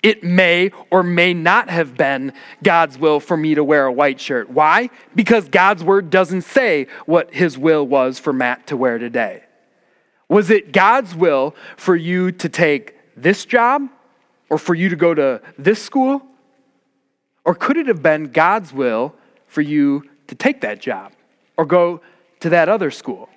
it 0.03 0.23
may 0.23 0.71
or 0.89 1.03
may 1.03 1.33
not 1.33 1.69
have 1.69 1.95
been 1.95 2.33
God's 2.63 2.97
will 2.97 3.19
for 3.19 3.37
me 3.37 3.55
to 3.55 3.63
wear 3.63 3.85
a 3.85 3.91
white 3.91 4.19
shirt. 4.19 4.49
Why? 4.49 4.89
Because 5.13 5.47
God's 5.47 5.83
word 5.83 6.09
doesn't 6.09 6.41
say 6.41 6.87
what 7.05 7.33
his 7.33 7.57
will 7.57 7.85
was 7.85 8.17
for 8.17 8.33
Matt 8.33 8.67
to 8.67 8.77
wear 8.77 8.97
today. 8.97 9.43
Was 10.27 10.49
it 10.49 10.71
God's 10.71 11.13
will 11.13 11.55
for 11.77 11.95
you 11.95 12.31
to 12.31 12.49
take 12.49 12.95
this 13.15 13.45
job 13.45 13.89
or 14.49 14.57
for 14.57 14.73
you 14.73 14.89
to 14.89 14.95
go 14.95 15.13
to 15.13 15.41
this 15.57 15.81
school? 15.81 16.23
Or 17.45 17.53
could 17.53 17.77
it 17.77 17.87
have 17.87 18.01
been 18.01 18.31
God's 18.31 18.73
will 18.73 19.13
for 19.47 19.61
you 19.61 20.03
to 20.27 20.35
take 20.35 20.61
that 20.61 20.79
job 20.79 21.11
or 21.57 21.65
go 21.65 22.01
to 22.39 22.49
that 22.49 22.69
other 22.69 22.89
school? 22.89 23.29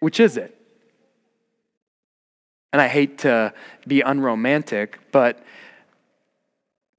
Which 0.00 0.18
is 0.18 0.36
it? 0.36 0.58
And 2.72 2.80
I 2.80 2.88
hate 2.88 3.18
to 3.18 3.52
be 3.86 4.00
unromantic, 4.00 4.98
but 5.12 5.44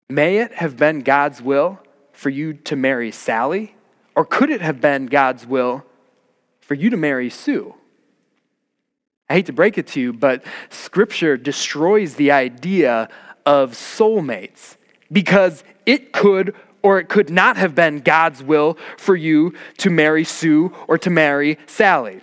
may 0.09 0.37
it 0.37 0.53
have 0.53 0.77
been 0.77 0.99
God's 0.99 1.41
will 1.41 1.79
for 2.11 2.29
you 2.29 2.53
to 2.53 2.75
marry 2.75 3.11
Sally? 3.11 3.75
Or 4.15 4.25
could 4.25 4.51
it 4.51 4.61
have 4.61 4.79
been 4.79 5.07
God's 5.07 5.47
will 5.47 5.83
for 6.61 6.75
you 6.75 6.89
to 6.91 6.97
marry 6.97 7.29
Sue? 7.29 7.73
I 9.29 9.35
hate 9.35 9.47
to 9.47 9.53
break 9.53 9.77
it 9.77 9.87
to 9.87 9.99
you, 9.99 10.13
but 10.13 10.43
Scripture 10.69 11.37
destroys 11.37 12.15
the 12.15 12.31
idea 12.31 13.09
of 13.45 13.71
soulmates 13.71 14.77
because 15.11 15.63
it 15.85 16.13
could 16.13 16.55
or 16.83 16.99
it 16.99 17.07
could 17.07 17.29
not 17.29 17.55
have 17.55 17.73
been 17.73 17.99
God's 17.99 18.43
will 18.43 18.77
for 18.97 19.15
you 19.15 19.53
to 19.77 19.89
marry 19.89 20.25
Sue 20.25 20.73
or 20.87 20.97
to 20.97 21.09
marry 21.09 21.57
Sally. 21.65 22.21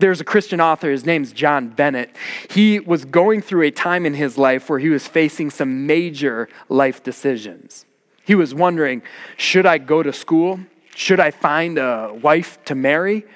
There's 0.00 0.20
a 0.20 0.24
Christian 0.24 0.60
author, 0.60 0.92
his 0.92 1.04
name's 1.04 1.32
John 1.32 1.70
Bennett. 1.70 2.14
He 2.50 2.78
was 2.78 3.04
going 3.04 3.42
through 3.42 3.62
a 3.62 3.72
time 3.72 4.06
in 4.06 4.14
his 4.14 4.38
life 4.38 4.70
where 4.70 4.78
he 4.78 4.90
was 4.90 5.08
facing 5.08 5.50
some 5.50 5.88
major 5.88 6.48
life 6.68 7.02
decisions. 7.02 7.84
He 8.24 8.36
was 8.36 8.54
wondering 8.54 9.02
should 9.36 9.66
I 9.66 9.78
go 9.78 10.04
to 10.04 10.12
school? 10.12 10.60
Should 10.94 11.18
I 11.18 11.32
find 11.32 11.78
a 11.78 12.16
wife 12.22 12.62
to 12.66 12.76
marry? 12.76 13.26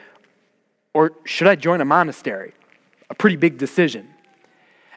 Or 0.95 1.13
should 1.25 1.49
I 1.49 1.57
join 1.57 1.81
a 1.81 1.85
monastery? 1.85 2.53
A 3.11 3.15
pretty 3.15 3.37
big 3.37 3.59
decision. 3.59 4.09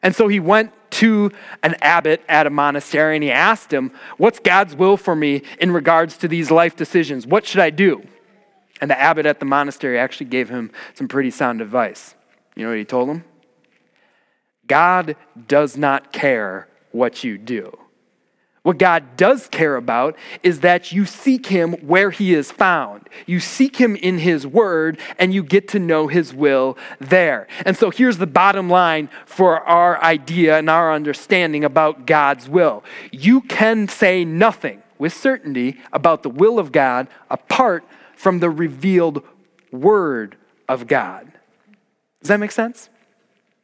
And 0.03 0.15
so 0.15 0.27
he 0.27 0.39
went 0.39 0.71
to 0.91 1.31
an 1.63 1.75
abbot 1.81 2.21
at 2.29 2.45
a 2.45 2.51
monastery 2.51 3.15
and 3.15 3.23
he 3.23 3.31
asked 3.31 3.73
him, 3.73 3.91
What's 4.17 4.37
God's 4.37 4.75
will 4.75 4.97
for 4.97 5.15
me 5.15 5.41
in 5.59 5.71
regards 5.71 6.15
to 6.17 6.27
these 6.27 6.51
life 6.51 6.75
decisions? 6.75 7.25
What 7.25 7.47
should 7.47 7.61
I 7.61 7.71
do? 7.71 8.05
And 8.81 8.91
the 8.91 8.99
abbot 8.99 9.25
at 9.25 9.39
the 9.39 9.45
monastery 9.45 9.97
actually 9.97 10.27
gave 10.27 10.49
him 10.49 10.71
some 10.93 11.07
pretty 11.07 11.31
sound 11.31 11.61
advice. 11.61 12.15
You 12.55 12.63
know 12.63 12.69
what 12.69 12.77
he 12.77 12.85
told 12.85 13.09
him? 13.09 13.23
God 14.67 15.15
does 15.47 15.77
not 15.77 16.11
care 16.11 16.67
what 16.91 17.23
you 17.23 17.37
do. 17.37 17.77
What 18.65 18.79
God 18.79 19.15
does 19.15 19.45
care 19.45 19.75
about 19.75 20.15
is 20.41 20.61
that 20.61 20.91
you 20.91 21.05
seek 21.05 21.45
Him 21.45 21.73
where 21.85 22.09
He 22.09 22.33
is 22.33 22.51
found. 22.51 23.07
You 23.27 23.39
seek 23.39 23.75
Him 23.75 23.95
in 23.95 24.17
His 24.17 24.47
Word 24.47 24.97
and 25.19 25.31
you 25.31 25.43
get 25.43 25.67
to 25.69 25.79
know 25.79 26.07
His 26.07 26.33
will 26.33 26.75
there. 26.99 27.45
And 27.63 27.77
so 27.77 27.91
here's 27.91 28.17
the 28.17 28.25
bottom 28.25 28.67
line 28.67 29.09
for 29.27 29.61
our 29.61 30.01
idea 30.01 30.57
and 30.57 30.67
our 30.67 30.91
understanding 30.91 31.63
about 31.63 32.07
God's 32.07 32.49
will 32.49 32.83
you 33.11 33.41
can 33.41 33.87
say 33.87 34.25
nothing 34.25 34.81
with 34.97 35.13
certainty 35.13 35.79
about 35.93 36.23
the 36.23 36.29
will 36.29 36.57
of 36.57 36.71
God 36.71 37.07
apart 37.29 37.83
from 38.25 38.39
the 38.39 38.49
revealed 38.49 39.21
Word 39.71 40.35
of 40.67 40.87
God. 40.87 41.31
Does 42.21 42.29
that 42.29 42.39
make 42.39 42.49
sense? 42.49 42.89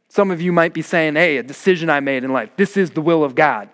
Some 0.08 0.30
of 0.30 0.39
you 0.39 0.52
might 0.52 0.71
be 0.71 0.84
saying, 0.84 1.15
hey, 1.15 1.38
a 1.38 1.41
decision 1.41 1.89
I 1.89 2.00
made 2.00 2.24
in 2.24 2.32
life, 2.32 2.52
this 2.58 2.78
is 2.78 2.91
the 2.91 3.02
will 3.02 3.24
of 3.24 3.34
God. 3.34 3.69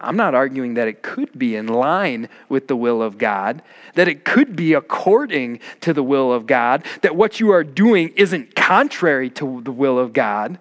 I'm 0.00 0.16
not 0.16 0.34
arguing 0.34 0.74
that 0.74 0.88
it 0.88 1.04
could 1.04 1.38
be 1.38 1.54
in 1.54 1.68
line 1.68 2.28
with 2.48 2.66
the 2.66 2.74
will 2.74 3.00
of 3.00 3.18
God, 3.18 3.62
that 3.94 4.08
it 4.08 4.24
could 4.24 4.56
be 4.56 4.74
according 4.74 5.60
to 5.82 5.92
the 5.92 6.02
will 6.02 6.32
of 6.32 6.48
God, 6.48 6.84
that 7.02 7.14
what 7.14 7.38
you 7.38 7.52
are 7.52 7.62
doing 7.62 8.08
isn't 8.16 8.56
contrary 8.56 9.30
to 9.30 9.60
the 9.62 9.70
will 9.70 9.96
of 9.96 10.12
God. 10.12 10.58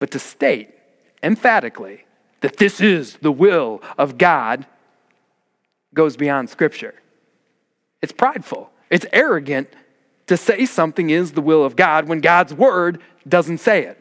But 0.00 0.10
to 0.10 0.18
state 0.18 0.74
emphatically 1.22 2.04
that 2.40 2.56
this 2.56 2.80
is 2.80 3.18
the 3.18 3.30
will 3.30 3.80
of 3.96 4.18
God 4.18 4.66
goes 5.94 6.16
beyond 6.16 6.50
Scripture. 6.50 6.94
It's 8.02 8.12
prideful, 8.12 8.70
it's 8.90 9.06
arrogant 9.12 9.68
to 10.26 10.36
say 10.36 10.66
something 10.66 11.10
is 11.10 11.32
the 11.32 11.42
will 11.42 11.64
of 11.64 11.76
God 11.76 12.08
when 12.08 12.20
God's 12.20 12.52
word 12.52 13.00
doesn't 13.26 13.58
say 13.58 13.84
it. 13.84 13.98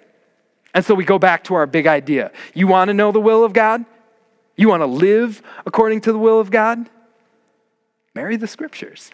And 0.74 0.84
so 0.84 0.96
we 0.96 1.06
go 1.06 1.20
back 1.20 1.44
to 1.46 1.54
our 1.54 1.68
big 1.68 1.86
idea. 1.86 2.32
You 2.54 2.68
want 2.68 2.90
to 2.90 2.94
know 2.94 3.12
the 3.12 3.20
will 3.20 3.44
of 3.44 3.54
God? 3.54 3.86
You 4.56 4.70
want 4.70 4.82
to 4.82 4.88
live 4.88 5.42
according 5.66 6.02
to 6.02 6.12
the 6.12 6.20
will 6.20 6.40
of 6.40 6.50
God? 6.50 6.90
Marry 8.16 8.38
the 8.38 8.48
scriptures. 8.48 9.12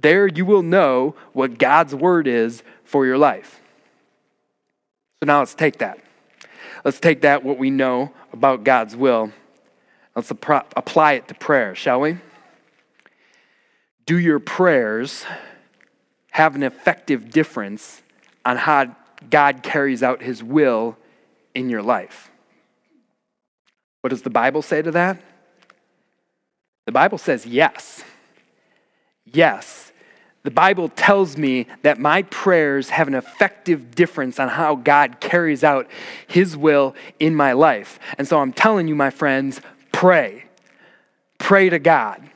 There 0.00 0.26
you 0.26 0.44
will 0.44 0.62
know 0.62 1.14
what 1.32 1.58
God's 1.58 1.94
word 1.94 2.26
is 2.26 2.62
for 2.84 3.06
your 3.06 3.18
life. 3.18 3.60
So 5.20 5.26
now 5.26 5.40
let's 5.40 5.54
take 5.54 5.78
that. 5.78 5.98
Let's 6.84 6.98
take 6.98 7.22
that, 7.22 7.44
what 7.44 7.58
we 7.58 7.70
know 7.70 8.12
about 8.32 8.64
God's 8.64 8.96
will, 8.96 9.32
Let's 10.14 10.30
apply 10.30 11.12
it 11.12 11.28
to 11.28 11.34
prayer, 11.34 11.74
shall 11.74 12.00
we? 12.00 12.18
Do 14.04 14.18
your 14.18 14.40
prayers 14.40 15.24
have 16.32 16.54
an 16.54 16.62
effective 16.62 17.30
difference 17.30 18.02
on 18.44 18.56
how 18.56 18.94
God 19.30 19.62
carries 19.62 20.02
out 20.02 20.22
his 20.22 20.42
will 20.42 20.96
in 21.54 21.70
your 21.70 21.82
life? 21.82 22.30
What 24.00 24.10
does 24.10 24.22
the 24.22 24.30
Bible 24.30 24.62
say 24.62 24.82
to 24.82 24.90
that? 24.90 25.22
The 26.86 26.92
Bible 26.92 27.18
says 27.18 27.46
yes. 27.46 28.02
Yes. 29.24 29.92
The 30.42 30.50
Bible 30.50 30.88
tells 30.88 31.36
me 31.36 31.68
that 31.82 32.00
my 32.00 32.22
prayers 32.22 32.90
have 32.90 33.06
an 33.06 33.14
effective 33.14 33.94
difference 33.94 34.40
on 34.40 34.48
how 34.48 34.74
God 34.74 35.20
carries 35.20 35.62
out 35.62 35.86
His 36.26 36.56
will 36.56 36.96
in 37.20 37.36
my 37.36 37.52
life. 37.52 38.00
And 38.18 38.26
so 38.26 38.40
I'm 38.40 38.52
telling 38.52 38.88
you, 38.88 38.96
my 38.96 39.10
friends, 39.10 39.60
pray. 40.02 40.42
Pray 41.38 41.68
to 41.68 41.78
God. 41.78 42.28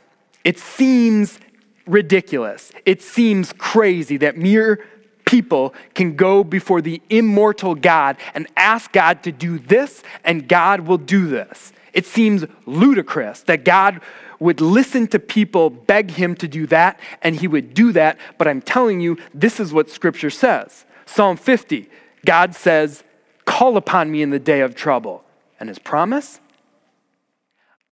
It 0.45 0.57
seems 0.57 1.41
ridiculous. 1.85 2.71
It 2.85 3.03
seems 3.03 3.53
crazy 3.55 4.19
that 4.19 4.37
mere 4.37 4.87
people 5.25 5.75
can 5.93 6.15
go 6.15 6.45
before 6.45 6.81
the 6.81 7.03
immortal 7.11 7.75
God 7.75 8.19
and 8.35 8.47
ask 8.57 8.93
God 8.93 9.25
to 9.25 9.33
do 9.33 9.59
this, 9.59 10.05
and 10.23 10.47
God 10.47 10.83
will 10.83 10.97
do 10.97 11.27
this. 11.27 11.73
It 11.93 12.07
seems 12.07 12.45
ludicrous 12.67 13.41
that 13.43 13.65
God 13.65 14.01
would 14.39 14.61
listen 14.61 15.09
to 15.09 15.19
people 15.19 15.69
beg 15.69 16.13
him 16.13 16.37
to 16.37 16.47
do 16.47 16.69
that, 16.69 17.01
and 17.21 17.35
he 17.35 17.49
would 17.49 17.75
do 17.75 17.91
that. 17.91 18.17
But 18.39 18.47
I'm 18.47 18.63
telling 18.63 19.01
you, 19.01 19.19
this 19.35 19.59
is 19.59 19.73
what 19.73 19.91
Scripture 19.91 20.31
says 20.31 20.85
Psalm 21.05 21.37
50, 21.37 21.91
God 22.25 22.55
says, 22.55 23.03
Call 23.45 23.77
upon 23.77 24.13
me 24.13 24.23
in 24.23 24.31
the 24.31 24.39
day 24.39 24.61
of 24.61 24.77
trouble. 24.77 25.25
And 25.59 25.69
his 25.69 25.81
promise? 25.81 26.39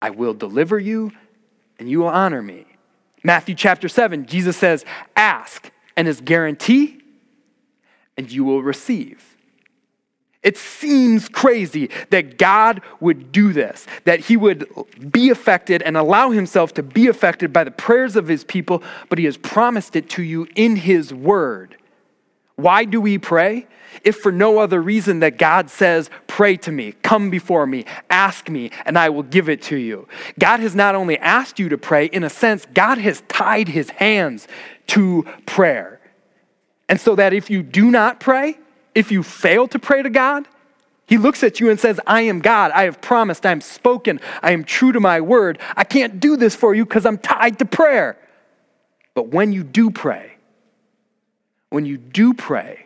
I 0.04 0.10
will 0.10 0.34
deliver 0.34 0.78
you 0.78 1.14
and 1.80 1.90
you 1.90 2.00
will 2.00 2.10
honor 2.10 2.42
me. 2.42 2.66
Matthew 3.24 3.56
chapter 3.56 3.88
7, 3.88 4.26
Jesus 4.26 4.58
says, 4.58 4.84
Ask, 5.16 5.72
and 5.96 6.08
his 6.08 6.20
guarantee, 6.20 7.02
and 8.18 8.30
you 8.30 8.44
will 8.44 8.62
receive. 8.62 9.38
It 10.44 10.58
seems 10.58 11.30
crazy 11.30 11.90
that 12.10 12.38
God 12.38 12.82
would 13.00 13.32
do 13.32 13.54
this, 13.54 13.88
that 14.04 14.20
he 14.20 14.36
would 14.36 14.68
be 15.10 15.30
affected 15.30 15.82
and 15.82 15.96
allow 15.96 16.32
himself 16.32 16.74
to 16.74 16.84
be 16.84 17.08
affected 17.08 17.54
by 17.54 17.64
the 17.64 17.72
prayers 17.72 18.18
of 18.18 18.28
his 18.28 18.44
people, 18.44 18.84
but 19.08 19.20
he 19.20 19.24
has 19.24 19.38
promised 19.38 19.96
it 19.96 20.10
to 20.12 20.22
you 20.22 20.50
in 20.54 20.76
his 20.76 21.14
word. 21.14 21.78
Why 22.58 22.84
do 22.84 23.00
we 23.00 23.18
pray? 23.18 23.68
If 24.04 24.18
for 24.18 24.34
no 24.34 24.58
other 24.58 24.82
reason 24.82 25.20
that 25.20 25.38
God 25.38 25.70
says, 25.70 26.10
Pray 26.34 26.58
to 26.58 26.72
me, 26.72 26.94
come 27.04 27.30
before 27.30 27.68
me, 27.68 27.86
ask 28.10 28.50
me, 28.50 28.72
and 28.88 28.98
I 28.98 29.10
will 29.10 29.22
give 29.22 29.50
it 29.50 29.62
to 29.64 29.78
you. 29.78 30.08
God 30.40 30.62
has 30.62 30.74
not 30.74 30.96
only 30.96 31.20
asked 31.20 31.60
you 31.60 31.70
to 31.70 31.78
pray, 31.78 32.08
in 32.08 32.24
a 32.24 32.30
sense, 32.32 32.66
God 32.74 32.98
has 32.98 33.22
tied 33.28 33.68
his 33.68 33.92
hands 33.92 34.48
to 34.88 35.28
prayer. 35.46 36.02
And 36.90 37.00
so 37.00 37.14
that 37.14 37.34
if 37.34 37.52
you 37.52 37.62
do 37.62 37.92
not 37.92 38.20
pray, 38.20 38.58
if 38.96 39.12
you 39.12 39.22
fail 39.22 39.68
to 39.68 39.78
pray 39.78 40.02
to 40.02 40.10
God, 40.10 40.48
he 41.06 41.20
looks 41.20 41.44
at 41.44 41.60
you 41.60 41.70
and 41.70 41.80
says, 41.80 42.00
I 42.08 42.22
am 42.22 42.40
God. 42.40 42.72
I 42.72 42.86
have 42.86 43.00
promised. 43.00 43.46
I 43.46 43.52
am 43.52 43.62
spoken. 43.62 44.20
I 44.42 44.54
am 44.54 44.64
true 44.64 44.92
to 44.92 45.00
my 45.00 45.22
word. 45.22 45.60
I 45.78 45.84
can't 45.84 46.20
do 46.20 46.36
this 46.36 46.56
for 46.56 46.74
you 46.74 46.84
because 46.84 47.06
I'm 47.06 47.20
tied 47.20 47.60
to 47.60 47.66
prayer. 47.66 48.18
But 49.14 49.28
when 49.28 49.52
you 49.52 49.64
do 49.64 49.92
pray, 49.92 50.32
when 51.70 51.86
you 51.86 52.00
do 52.00 52.34
pray, 52.34 52.83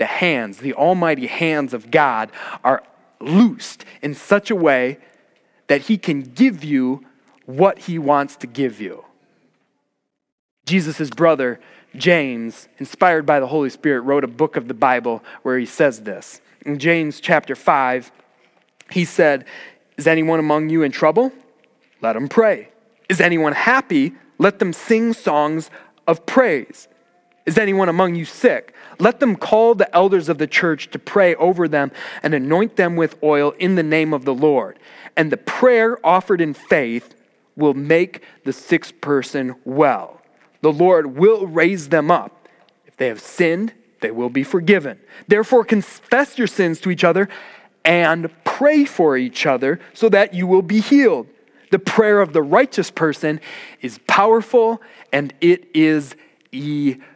the 0.00 0.06
hands, 0.06 0.58
the 0.58 0.74
almighty 0.74 1.28
hands 1.28 1.72
of 1.72 1.92
God, 1.92 2.32
are 2.64 2.82
loosed 3.20 3.84
in 4.02 4.14
such 4.14 4.50
a 4.50 4.56
way 4.56 4.98
that 5.68 5.82
He 5.82 5.96
can 5.96 6.22
give 6.22 6.64
you 6.64 7.04
what 7.46 7.78
He 7.80 7.98
wants 7.98 8.34
to 8.36 8.48
give 8.48 8.80
you. 8.80 9.04
Jesus' 10.66 11.10
brother, 11.10 11.60
James, 11.94 12.68
inspired 12.78 13.26
by 13.26 13.40
the 13.40 13.46
Holy 13.46 13.70
Spirit, 13.70 14.00
wrote 14.00 14.24
a 14.24 14.28
book 14.28 14.56
of 14.56 14.68
the 14.68 14.74
Bible 14.74 15.22
where 15.42 15.58
he 15.58 15.66
says 15.66 16.00
this. 16.00 16.40
In 16.64 16.78
James 16.78 17.20
chapter 17.20 17.54
5, 17.54 18.12
he 18.90 19.04
said, 19.04 19.44
Is 19.96 20.06
anyone 20.06 20.38
among 20.38 20.70
you 20.70 20.82
in 20.82 20.92
trouble? 20.92 21.32
Let 22.00 22.16
him 22.16 22.28
pray. 22.28 22.68
Is 23.08 23.20
anyone 23.20 23.52
happy? 23.52 24.14
Let 24.38 24.60
them 24.60 24.72
sing 24.72 25.12
songs 25.12 25.70
of 26.06 26.24
praise. 26.24 26.88
Is 27.50 27.58
anyone 27.58 27.88
among 27.88 28.14
you 28.14 28.24
sick? 28.24 28.76
Let 29.00 29.18
them 29.18 29.34
call 29.34 29.74
the 29.74 29.92
elders 29.92 30.28
of 30.28 30.38
the 30.38 30.46
church 30.46 30.88
to 30.92 31.00
pray 31.00 31.34
over 31.34 31.66
them 31.66 31.90
and 32.22 32.32
anoint 32.32 32.76
them 32.76 32.94
with 32.94 33.20
oil 33.24 33.54
in 33.58 33.74
the 33.74 33.82
name 33.82 34.14
of 34.14 34.24
the 34.24 34.32
Lord. 34.32 34.78
And 35.16 35.32
the 35.32 35.36
prayer 35.36 35.98
offered 36.06 36.40
in 36.40 36.54
faith 36.54 37.12
will 37.56 37.74
make 37.74 38.22
the 38.44 38.52
sick 38.52 39.00
person 39.00 39.56
well. 39.64 40.22
The 40.60 40.72
Lord 40.72 41.16
will 41.16 41.48
raise 41.48 41.88
them 41.88 42.08
up. 42.08 42.48
If 42.86 42.96
they 42.96 43.08
have 43.08 43.18
sinned, 43.18 43.72
they 44.00 44.12
will 44.12 44.30
be 44.30 44.44
forgiven. 44.44 45.00
Therefore, 45.26 45.64
confess 45.64 46.38
your 46.38 46.46
sins 46.46 46.80
to 46.82 46.90
each 46.92 47.02
other 47.02 47.28
and 47.84 48.30
pray 48.44 48.84
for 48.84 49.16
each 49.16 49.44
other 49.44 49.80
so 49.92 50.08
that 50.10 50.34
you 50.34 50.46
will 50.46 50.62
be 50.62 50.80
healed. 50.80 51.26
The 51.72 51.80
prayer 51.80 52.20
of 52.20 52.32
the 52.32 52.42
righteous 52.42 52.92
person 52.92 53.40
is 53.80 53.98
powerful 54.06 54.80
and 55.12 55.34
it 55.40 55.68
is 55.74 56.14
effective. 56.52 57.06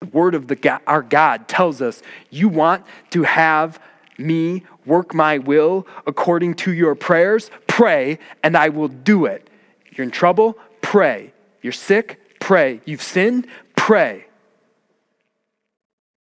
The 0.00 0.06
word 0.06 0.34
of 0.34 0.46
the 0.46 0.56
God, 0.56 0.80
our 0.86 1.02
God 1.02 1.48
tells 1.48 1.82
us 1.82 2.02
you 2.30 2.48
want 2.48 2.84
to 3.10 3.22
have 3.24 3.80
me 4.18 4.64
work 4.86 5.14
my 5.14 5.38
will 5.38 5.86
according 6.06 6.54
to 6.54 6.72
your 6.72 6.94
prayers? 6.94 7.50
Pray, 7.66 8.18
and 8.42 8.56
I 8.56 8.68
will 8.68 8.88
do 8.88 9.26
it. 9.26 9.48
You're 9.92 10.04
in 10.04 10.10
trouble? 10.10 10.58
Pray. 10.82 11.32
You're 11.62 11.72
sick? 11.72 12.38
Pray. 12.40 12.80
You've 12.84 13.02
sinned? 13.02 13.46
Pray. 13.76 14.26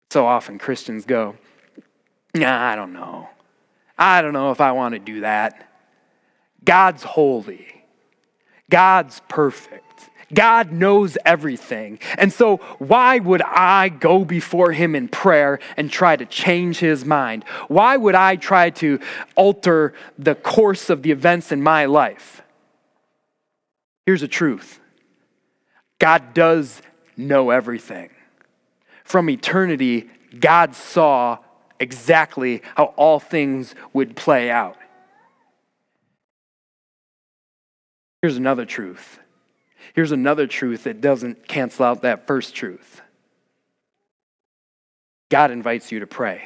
So 0.09 0.25
often 0.25 0.57
Christians 0.57 1.05
go, 1.05 1.35
nah, 2.33 2.71
I 2.71 2.75
don't 2.75 2.93
know. 2.93 3.29
I 3.97 4.21
don't 4.21 4.33
know 4.33 4.51
if 4.51 4.61
I 4.61 4.71
want 4.71 4.93
to 4.93 4.99
do 4.99 5.21
that. 5.21 5.67
God's 6.63 7.03
holy. 7.03 7.67
God's 8.69 9.21
perfect. 9.27 9.86
God 10.33 10.71
knows 10.71 11.17
everything. 11.25 11.99
And 12.17 12.33
so, 12.33 12.57
why 12.79 13.19
would 13.19 13.41
I 13.41 13.89
go 13.89 14.25
before 14.25 14.71
Him 14.71 14.95
in 14.95 15.07
prayer 15.07 15.59
and 15.77 15.89
try 15.89 16.15
to 16.15 16.25
change 16.25 16.79
His 16.79 17.05
mind? 17.05 17.45
Why 17.67 17.95
would 17.95 18.15
I 18.15 18.35
try 18.35 18.71
to 18.71 18.99
alter 19.35 19.93
the 20.17 20.35
course 20.35 20.89
of 20.89 21.01
the 21.01 21.11
events 21.11 21.51
in 21.51 21.61
my 21.61 21.85
life? 21.85 22.41
Here's 24.05 24.21
the 24.21 24.27
truth 24.27 24.79
God 25.99 26.33
does 26.33 26.81
know 27.15 27.49
everything. 27.49 28.09
From 29.03 29.29
eternity, 29.29 30.09
God 30.37 30.75
saw 30.75 31.37
exactly 31.79 32.61
how 32.75 32.85
all 32.97 33.19
things 33.19 33.75
would 33.93 34.15
play 34.15 34.49
out. 34.49 34.77
Here's 38.21 38.35
another 38.35 38.65
truth. 38.65 39.19
Here's 39.97 40.11
another 40.11 40.45
truth 40.45 40.83
that 40.83 41.01
doesn't 41.01 41.47
cancel 41.47 41.83
out 41.83 42.03
that 42.03 42.27
first 42.27 42.53
truth 42.53 43.01
God 45.29 45.49
invites 45.49 45.91
you 45.91 46.01
to 46.01 46.05
pray. 46.05 46.43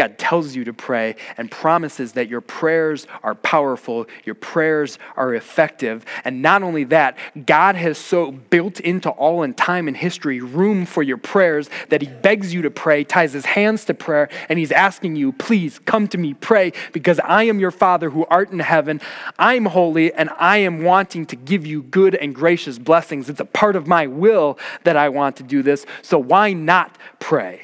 God 0.00 0.16
tells 0.16 0.56
you 0.56 0.64
to 0.64 0.72
pray 0.72 1.14
and 1.36 1.50
promises 1.50 2.12
that 2.12 2.26
your 2.26 2.40
prayers 2.40 3.06
are 3.22 3.34
powerful, 3.34 4.06
your 4.24 4.34
prayers 4.34 4.98
are 5.14 5.34
effective. 5.34 6.06
And 6.24 6.40
not 6.40 6.62
only 6.62 6.84
that, 6.84 7.18
God 7.44 7.76
has 7.76 7.98
so 7.98 8.32
built 8.32 8.80
into 8.80 9.10
all 9.10 9.42
in 9.42 9.52
time 9.52 9.88
and 9.88 9.96
history 9.96 10.40
room 10.40 10.86
for 10.86 11.02
your 11.02 11.18
prayers 11.18 11.68
that 11.90 12.00
He 12.00 12.08
begs 12.08 12.54
you 12.54 12.62
to 12.62 12.70
pray, 12.70 13.04
ties 13.04 13.34
His 13.34 13.44
hands 13.44 13.84
to 13.84 13.92
prayer, 13.92 14.30
and 14.48 14.58
He's 14.58 14.72
asking 14.72 15.16
you, 15.16 15.32
please 15.32 15.78
come 15.80 16.08
to 16.08 16.16
me, 16.16 16.32
pray, 16.32 16.72
because 16.94 17.20
I 17.20 17.42
am 17.42 17.60
your 17.60 17.70
Father 17.70 18.08
who 18.08 18.24
art 18.30 18.50
in 18.52 18.60
heaven. 18.60 19.02
I'm 19.38 19.66
holy, 19.66 20.14
and 20.14 20.30
I 20.38 20.58
am 20.58 20.82
wanting 20.82 21.26
to 21.26 21.36
give 21.36 21.66
you 21.66 21.82
good 21.82 22.14
and 22.14 22.34
gracious 22.34 22.78
blessings. 22.78 23.28
It's 23.28 23.40
a 23.40 23.44
part 23.44 23.76
of 23.76 23.86
my 23.86 24.06
will 24.06 24.58
that 24.84 24.96
I 24.96 25.10
want 25.10 25.36
to 25.36 25.42
do 25.42 25.62
this. 25.62 25.84
So 26.00 26.18
why 26.18 26.54
not 26.54 26.96
pray? 27.18 27.60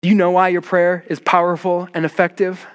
Do 0.00 0.08
you 0.08 0.14
know 0.14 0.30
why 0.30 0.48
your 0.48 0.62
prayer 0.62 1.04
is 1.08 1.18
powerful 1.18 1.88
and 1.92 2.04
effective? 2.04 2.66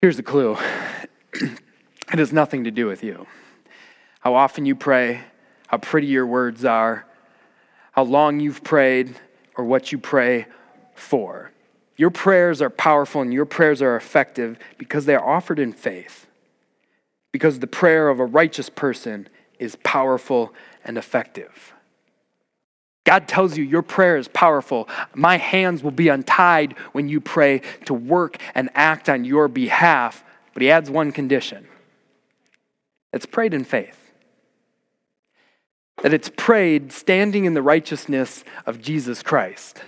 Here's 0.00 0.16
the 0.16 0.22
clue 0.22 0.56
it 1.32 2.18
has 2.18 2.32
nothing 2.32 2.64
to 2.64 2.70
do 2.70 2.86
with 2.86 3.02
you. 3.02 3.26
How 4.20 4.34
often 4.34 4.64
you 4.64 4.76
pray, 4.76 5.22
how 5.66 5.78
pretty 5.78 6.06
your 6.06 6.26
words 6.26 6.64
are, 6.64 7.04
how 7.92 8.04
long 8.04 8.38
you've 8.38 8.62
prayed, 8.62 9.16
or 9.56 9.64
what 9.64 9.90
you 9.90 9.98
pray 9.98 10.46
for. 10.94 11.50
Your 11.96 12.10
prayers 12.10 12.62
are 12.62 12.70
powerful 12.70 13.20
and 13.20 13.34
your 13.34 13.44
prayers 13.44 13.82
are 13.82 13.96
effective 13.96 14.56
because 14.78 15.04
they 15.04 15.16
are 15.16 15.28
offered 15.28 15.58
in 15.58 15.72
faith. 15.72 16.28
Because 17.32 17.58
the 17.58 17.66
prayer 17.66 18.08
of 18.08 18.20
a 18.20 18.24
righteous 18.24 18.70
person 18.70 19.28
is 19.58 19.76
powerful 19.82 20.54
and 20.84 20.96
effective. 20.96 21.72
God 23.08 23.26
tells 23.26 23.56
you 23.56 23.64
your 23.64 23.80
prayer 23.80 24.18
is 24.18 24.28
powerful. 24.28 24.86
My 25.14 25.38
hands 25.38 25.82
will 25.82 25.92
be 25.92 26.10
untied 26.10 26.74
when 26.92 27.08
you 27.08 27.22
pray 27.22 27.62
to 27.86 27.94
work 27.94 28.36
and 28.54 28.68
act 28.74 29.08
on 29.08 29.24
your 29.24 29.48
behalf. 29.48 30.22
But 30.52 30.60
he 30.60 30.70
adds 30.70 30.90
one 30.90 31.10
condition 31.12 31.66
it's 33.14 33.24
prayed 33.24 33.54
in 33.54 33.64
faith. 33.64 33.98
That 36.02 36.12
it's 36.12 36.30
prayed 36.36 36.92
standing 36.92 37.46
in 37.46 37.54
the 37.54 37.62
righteousness 37.62 38.44
of 38.66 38.82
Jesus 38.82 39.22
Christ. 39.22 39.80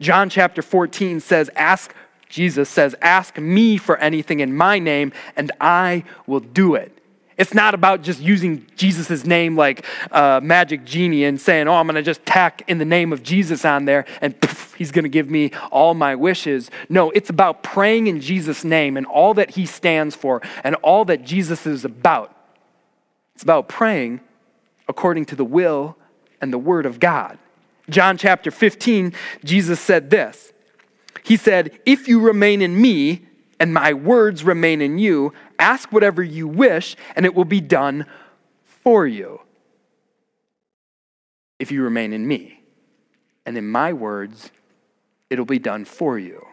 John 0.00 0.28
chapter 0.28 0.60
14 0.60 1.20
says, 1.20 1.48
Ask, 1.54 1.94
Jesus 2.28 2.68
says, 2.68 2.96
Ask 3.00 3.38
me 3.38 3.76
for 3.76 3.96
anything 3.98 4.40
in 4.40 4.56
my 4.56 4.80
name, 4.80 5.12
and 5.36 5.52
I 5.60 6.02
will 6.26 6.40
do 6.40 6.74
it. 6.74 6.97
It's 7.38 7.54
not 7.54 7.72
about 7.72 8.02
just 8.02 8.20
using 8.20 8.66
Jesus' 8.76 9.24
name 9.24 9.56
like 9.56 9.86
a 10.10 10.40
magic 10.42 10.84
genie 10.84 11.24
and 11.24 11.40
saying, 11.40 11.68
oh, 11.68 11.74
I'm 11.74 11.86
going 11.86 11.94
to 11.94 12.02
just 12.02 12.26
tack 12.26 12.62
in 12.66 12.78
the 12.78 12.84
name 12.84 13.12
of 13.12 13.22
Jesus 13.22 13.64
on 13.64 13.84
there 13.84 14.06
and 14.20 14.38
poof, 14.40 14.74
he's 14.74 14.90
going 14.90 15.04
to 15.04 15.08
give 15.08 15.30
me 15.30 15.52
all 15.70 15.94
my 15.94 16.16
wishes. 16.16 16.68
No, 16.88 17.10
it's 17.12 17.30
about 17.30 17.62
praying 17.62 18.08
in 18.08 18.20
Jesus' 18.20 18.64
name 18.64 18.96
and 18.96 19.06
all 19.06 19.34
that 19.34 19.50
he 19.50 19.66
stands 19.66 20.16
for 20.16 20.42
and 20.64 20.74
all 20.76 21.04
that 21.04 21.24
Jesus 21.24 21.64
is 21.64 21.84
about. 21.84 22.34
It's 23.34 23.44
about 23.44 23.68
praying 23.68 24.20
according 24.88 25.26
to 25.26 25.36
the 25.36 25.44
will 25.44 25.96
and 26.40 26.52
the 26.52 26.58
word 26.58 26.86
of 26.86 26.98
God. 26.98 27.38
John 27.88 28.18
chapter 28.18 28.50
15, 28.50 29.12
Jesus 29.44 29.78
said 29.78 30.10
this. 30.10 30.52
He 31.22 31.36
said, 31.36 31.78
If 31.86 32.08
you 32.08 32.20
remain 32.20 32.62
in 32.62 32.80
me 32.80 33.26
and 33.60 33.72
my 33.72 33.92
words 33.92 34.44
remain 34.44 34.80
in 34.80 34.98
you, 34.98 35.32
Ask 35.58 35.92
whatever 35.92 36.22
you 36.22 36.46
wish, 36.46 36.96
and 37.16 37.26
it 37.26 37.34
will 37.34 37.44
be 37.44 37.60
done 37.60 38.06
for 38.64 39.06
you. 39.06 39.40
If 41.58 41.72
you 41.72 41.82
remain 41.82 42.12
in 42.12 42.26
me, 42.26 42.60
and 43.44 43.58
in 43.58 43.68
my 43.68 43.92
words, 43.92 44.50
it'll 45.30 45.44
be 45.44 45.58
done 45.58 45.84
for 45.84 46.18
you. 46.18 46.46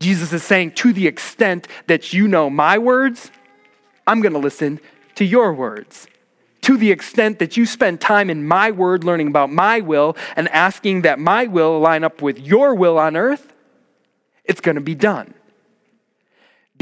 Jesus 0.00 0.32
is 0.32 0.42
saying, 0.42 0.72
to 0.72 0.92
the 0.92 1.06
extent 1.06 1.68
that 1.86 2.12
you 2.12 2.26
know 2.26 2.48
my 2.48 2.78
words, 2.78 3.30
I'm 4.06 4.20
going 4.20 4.32
to 4.32 4.38
listen 4.38 4.80
to 5.16 5.24
your 5.24 5.52
words. 5.52 6.08
To 6.62 6.76
the 6.76 6.90
extent 6.90 7.38
that 7.40 7.56
you 7.56 7.66
spend 7.66 8.00
time 8.00 8.30
in 8.30 8.46
my 8.46 8.70
word, 8.70 9.04
learning 9.04 9.28
about 9.28 9.52
my 9.52 9.80
will, 9.80 10.16
and 10.34 10.48
asking 10.48 11.02
that 11.02 11.18
my 11.18 11.46
will 11.46 11.78
line 11.78 12.04
up 12.04 12.22
with 12.22 12.38
your 12.38 12.74
will 12.74 12.98
on 12.98 13.16
earth, 13.16 13.52
it's 14.44 14.60
going 14.60 14.76
to 14.76 14.80
be 14.80 14.94
done 14.94 15.34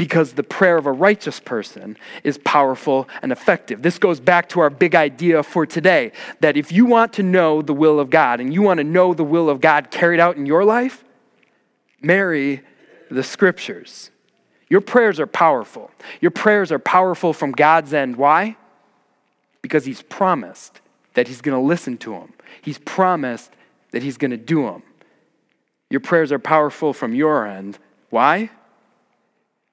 because 0.01 0.33
the 0.33 0.43
prayer 0.43 0.77
of 0.77 0.87
a 0.87 0.91
righteous 0.91 1.39
person 1.39 1.95
is 2.23 2.37
powerful 2.39 3.07
and 3.21 3.31
effective. 3.31 3.81
This 3.83 3.99
goes 3.99 4.19
back 4.19 4.49
to 4.49 4.59
our 4.59 4.69
big 4.71 4.95
idea 4.95 5.43
for 5.43 5.65
today 5.65 6.11
that 6.39 6.57
if 6.57 6.71
you 6.71 6.85
want 6.85 7.13
to 7.13 7.23
know 7.23 7.61
the 7.61 7.73
will 7.73 7.99
of 7.99 8.09
God 8.09 8.39
and 8.39 8.53
you 8.53 8.61
want 8.61 8.79
to 8.79 8.83
know 8.83 9.13
the 9.13 9.23
will 9.23 9.49
of 9.49 9.61
God 9.61 9.91
carried 9.91 10.19
out 10.19 10.37
in 10.37 10.45
your 10.45 10.65
life, 10.65 11.03
marry 12.01 12.61
the 13.09 13.23
scriptures. 13.23 14.09
Your 14.69 14.81
prayers 14.81 15.19
are 15.19 15.27
powerful. 15.27 15.91
Your 16.21 16.31
prayers 16.31 16.71
are 16.71 16.79
powerful 16.79 17.33
from 17.33 17.51
God's 17.51 17.93
end. 17.93 18.15
Why? 18.15 18.55
because 19.61 19.85
he's 19.85 20.01
promised 20.01 20.81
that 21.13 21.27
he's 21.27 21.41
going 21.41 21.57
to 21.59 21.65
listen 21.65 21.97
to 21.99 22.11
them, 22.11 22.33
He's 22.61 22.79
promised 22.79 23.51
that 23.91 24.03
he's 24.03 24.17
going 24.17 24.31
to 24.31 24.37
do 24.37 24.63
them. 24.63 24.83
Your 25.89 25.99
prayers 25.99 26.31
are 26.31 26.39
powerful 26.39 26.93
from 26.93 27.13
your 27.13 27.45
end. 27.45 27.77
Why? 28.09 28.49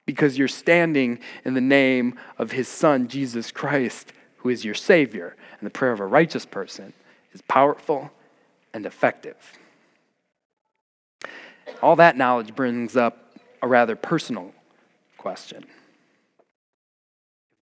Because 0.09 0.39
you're 0.39 0.47
standing 0.47 1.19
in 1.45 1.53
the 1.53 1.61
name 1.61 2.17
of 2.39 2.49
his 2.49 2.67
son, 2.67 3.07
Jesus 3.07 3.51
Christ, 3.51 4.11
who 4.37 4.49
is 4.49 4.65
your 4.65 4.73
Savior. 4.73 5.35
And 5.59 5.67
the 5.67 5.69
prayer 5.69 5.91
of 5.91 5.99
a 5.99 6.05
righteous 6.07 6.47
person 6.47 6.93
is 7.31 7.43
powerful 7.43 8.09
and 8.73 8.87
effective. 8.87 9.35
All 11.83 11.95
that 11.97 12.17
knowledge 12.17 12.55
brings 12.55 12.97
up 12.97 13.37
a 13.61 13.67
rather 13.67 13.95
personal 13.95 14.51
question. 15.19 15.67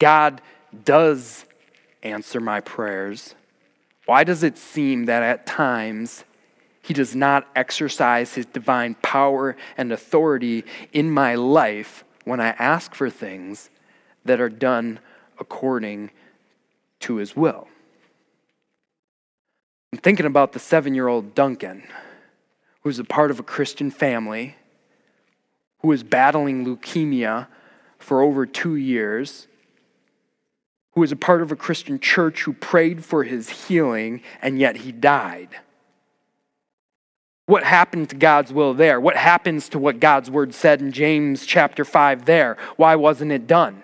God 0.00 0.42
does 0.84 1.44
answer 2.02 2.40
my 2.40 2.58
prayers. 2.58 3.36
Why 4.06 4.24
does 4.24 4.42
it 4.42 4.58
seem 4.58 5.04
that 5.04 5.22
at 5.22 5.46
times 5.46 6.24
he 6.82 6.92
does 6.92 7.14
not 7.14 7.46
exercise 7.54 8.34
his 8.34 8.46
divine 8.46 8.96
power 8.96 9.56
and 9.76 9.92
authority 9.92 10.64
in 10.92 11.08
my 11.08 11.36
life 11.36 12.02
when 12.24 12.40
I 12.40 12.48
ask 12.50 12.94
for 12.94 13.10
things 13.10 13.70
that 14.24 14.40
are 14.40 14.48
done 14.48 15.00
according 15.38 16.10
to 17.00 17.16
his 17.16 17.36
will? 17.36 17.68
I'm 19.92 19.98
thinking 19.98 20.26
about 20.26 20.52
the 20.52 20.58
seven 20.58 20.94
year 20.94 21.08
old 21.08 21.34
Duncan, 21.34 21.82
who's 22.82 22.98
a 22.98 23.04
part 23.04 23.30
of 23.30 23.38
a 23.38 23.42
Christian 23.42 23.90
family, 23.90 24.56
who 25.80 25.92
is 25.92 26.02
battling 26.02 26.64
leukemia 26.64 27.48
for 27.98 28.22
over 28.22 28.46
two 28.46 28.76
years, 28.76 29.48
who 30.92 31.00
was 31.00 31.12
a 31.12 31.16
part 31.16 31.42
of 31.42 31.52
a 31.52 31.56
Christian 31.56 31.98
church 31.98 32.42
who 32.42 32.52
prayed 32.52 33.04
for 33.04 33.24
his 33.24 33.48
healing, 33.48 34.22
and 34.40 34.58
yet 34.58 34.78
he 34.78 34.92
died. 34.92 35.48
What 37.46 37.64
happened 37.64 38.10
to 38.10 38.16
God's 38.16 38.52
will 38.52 38.72
there? 38.74 39.00
What 39.00 39.16
happens 39.16 39.68
to 39.70 39.78
what 39.78 40.00
God's 40.00 40.30
word 40.30 40.54
said 40.54 40.80
in 40.80 40.92
James 40.92 41.44
chapter 41.44 41.84
5 41.84 42.24
there? 42.24 42.56
Why 42.76 42.94
wasn't 42.96 43.32
it 43.32 43.46
done? 43.46 43.82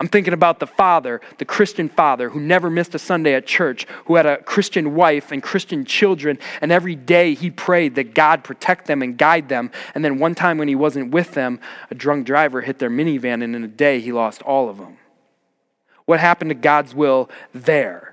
I'm 0.00 0.06
thinking 0.06 0.32
about 0.32 0.60
the 0.60 0.66
father, 0.68 1.20
the 1.38 1.44
Christian 1.44 1.88
father, 1.88 2.28
who 2.28 2.38
never 2.38 2.70
missed 2.70 2.94
a 2.94 3.00
Sunday 3.00 3.34
at 3.34 3.48
church, 3.48 3.84
who 4.04 4.14
had 4.14 4.26
a 4.26 4.40
Christian 4.44 4.94
wife 4.94 5.32
and 5.32 5.42
Christian 5.42 5.84
children, 5.84 6.38
and 6.60 6.70
every 6.70 6.94
day 6.94 7.34
he 7.34 7.50
prayed 7.50 7.96
that 7.96 8.14
God 8.14 8.44
protect 8.44 8.86
them 8.86 9.02
and 9.02 9.18
guide 9.18 9.48
them. 9.48 9.72
And 9.96 10.04
then 10.04 10.20
one 10.20 10.36
time 10.36 10.56
when 10.56 10.68
he 10.68 10.76
wasn't 10.76 11.10
with 11.10 11.32
them, 11.32 11.58
a 11.90 11.96
drunk 11.96 12.26
driver 12.26 12.60
hit 12.60 12.78
their 12.78 12.90
minivan, 12.90 13.42
and 13.42 13.56
in 13.56 13.64
a 13.64 13.68
day 13.68 13.98
he 13.98 14.12
lost 14.12 14.40
all 14.42 14.68
of 14.68 14.78
them. 14.78 14.98
What 16.04 16.20
happened 16.20 16.50
to 16.50 16.54
God's 16.54 16.94
will 16.94 17.28
there? 17.52 18.07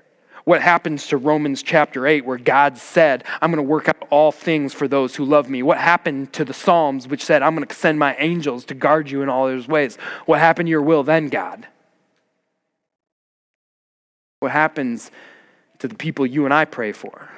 What 0.46 0.62
happens 0.62 1.08
to 1.08 1.16
Romans 1.16 1.60
chapter 1.60 2.06
8, 2.06 2.24
where 2.24 2.38
God 2.38 2.78
said, 2.78 3.24
I'm 3.42 3.50
going 3.50 3.64
to 3.64 3.68
work 3.68 3.88
out 3.88 4.06
all 4.10 4.30
things 4.30 4.72
for 4.72 4.86
those 4.86 5.16
who 5.16 5.24
love 5.24 5.50
me? 5.50 5.60
What 5.60 5.78
happened 5.78 6.32
to 6.34 6.44
the 6.44 6.54
Psalms, 6.54 7.08
which 7.08 7.24
said, 7.24 7.42
I'm 7.42 7.56
going 7.56 7.66
to 7.66 7.74
send 7.74 7.98
my 7.98 8.14
angels 8.14 8.64
to 8.66 8.74
guard 8.74 9.10
you 9.10 9.22
in 9.22 9.28
all 9.28 9.48
his 9.48 9.66
ways? 9.66 9.96
What 10.24 10.38
happened 10.38 10.68
to 10.68 10.70
your 10.70 10.82
will 10.82 11.02
then, 11.02 11.30
God? 11.30 11.66
What 14.38 14.52
happens 14.52 15.10
to 15.80 15.88
the 15.88 15.96
people 15.96 16.24
you 16.24 16.44
and 16.44 16.54
I 16.54 16.64
pray 16.64 16.92
for? 16.92 17.28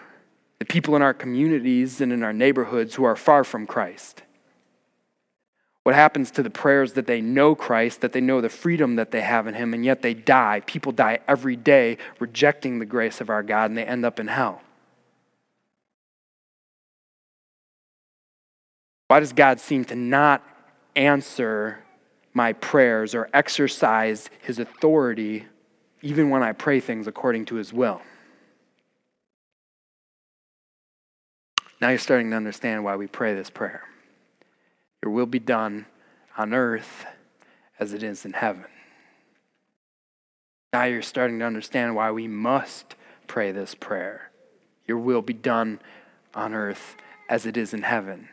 The 0.58 0.66
people 0.66 0.94
in 0.94 1.00
our 1.00 1.14
communities 1.14 2.02
and 2.02 2.12
in 2.12 2.22
our 2.22 2.34
neighborhoods 2.34 2.96
who 2.96 3.04
are 3.04 3.16
far 3.16 3.42
from 3.42 3.66
Christ? 3.66 4.22
What 5.88 5.94
happens 5.94 6.30
to 6.32 6.42
the 6.42 6.50
prayers 6.50 6.92
that 6.92 7.06
they 7.06 7.22
know 7.22 7.54
Christ, 7.54 8.02
that 8.02 8.12
they 8.12 8.20
know 8.20 8.42
the 8.42 8.50
freedom 8.50 8.96
that 8.96 9.10
they 9.10 9.22
have 9.22 9.46
in 9.46 9.54
Him, 9.54 9.72
and 9.72 9.82
yet 9.82 10.02
they 10.02 10.12
die? 10.12 10.60
People 10.66 10.92
die 10.92 11.20
every 11.26 11.56
day 11.56 11.96
rejecting 12.18 12.78
the 12.78 12.84
grace 12.84 13.22
of 13.22 13.30
our 13.30 13.42
God, 13.42 13.70
and 13.70 13.78
they 13.78 13.86
end 13.86 14.04
up 14.04 14.20
in 14.20 14.26
hell. 14.26 14.60
Why 19.06 19.20
does 19.20 19.32
God 19.32 19.60
seem 19.60 19.86
to 19.86 19.96
not 19.96 20.44
answer 20.94 21.82
my 22.34 22.52
prayers 22.52 23.14
or 23.14 23.30
exercise 23.32 24.28
His 24.42 24.58
authority 24.58 25.46
even 26.02 26.28
when 26.28 26.42
I 26.42 26.52
pray 26.52 26.80
things 26.80 27.06
according 27.06 27.46
to 27.46 27.54
his 27.54 27.72
will. 27.72 28.02
Now 31.80 31.88
you're 31.88 31.98
starting 31.98 32.28
to 32.32 32.36
understand 32.36 32.84
why 32.84 32.96
we 32.96 33.06
pray 33.06 33.34
this 33.34 33.48
prayer. 33.48 33.84
Your 35.02 35.12
will 35.12 35.26
be 35.26 35.38
done 35.38 35.86
on 36.36 36.54
earth 36.54 37.06
as 37.78 37.92
it 37.92 38.02
is 38.02 38.24
in 38.24 38.32
heaven. 38.32 38.66
Now 40.72 40.84
you're 40.84 41.02
starting 41.02 41.38
to 41.38 41.44
understand 41.44 41.94
why 41.94 42.10
we 42.10 42.28
must 42.28 42.94
pray 43.26 43.52
this 43.52 43.74
prayer. 43.74 44.30
Your 44.86 44.98
will 44.98 45.22
be 45.22 45.32
done 45.32 45.80
on 46.34 46.54
earth 46.54 46.96
as 47.28 47.46
it 47.46 47.56
is 47.56 47.72
in 47.72 47.82
heaven. 47.82 48.28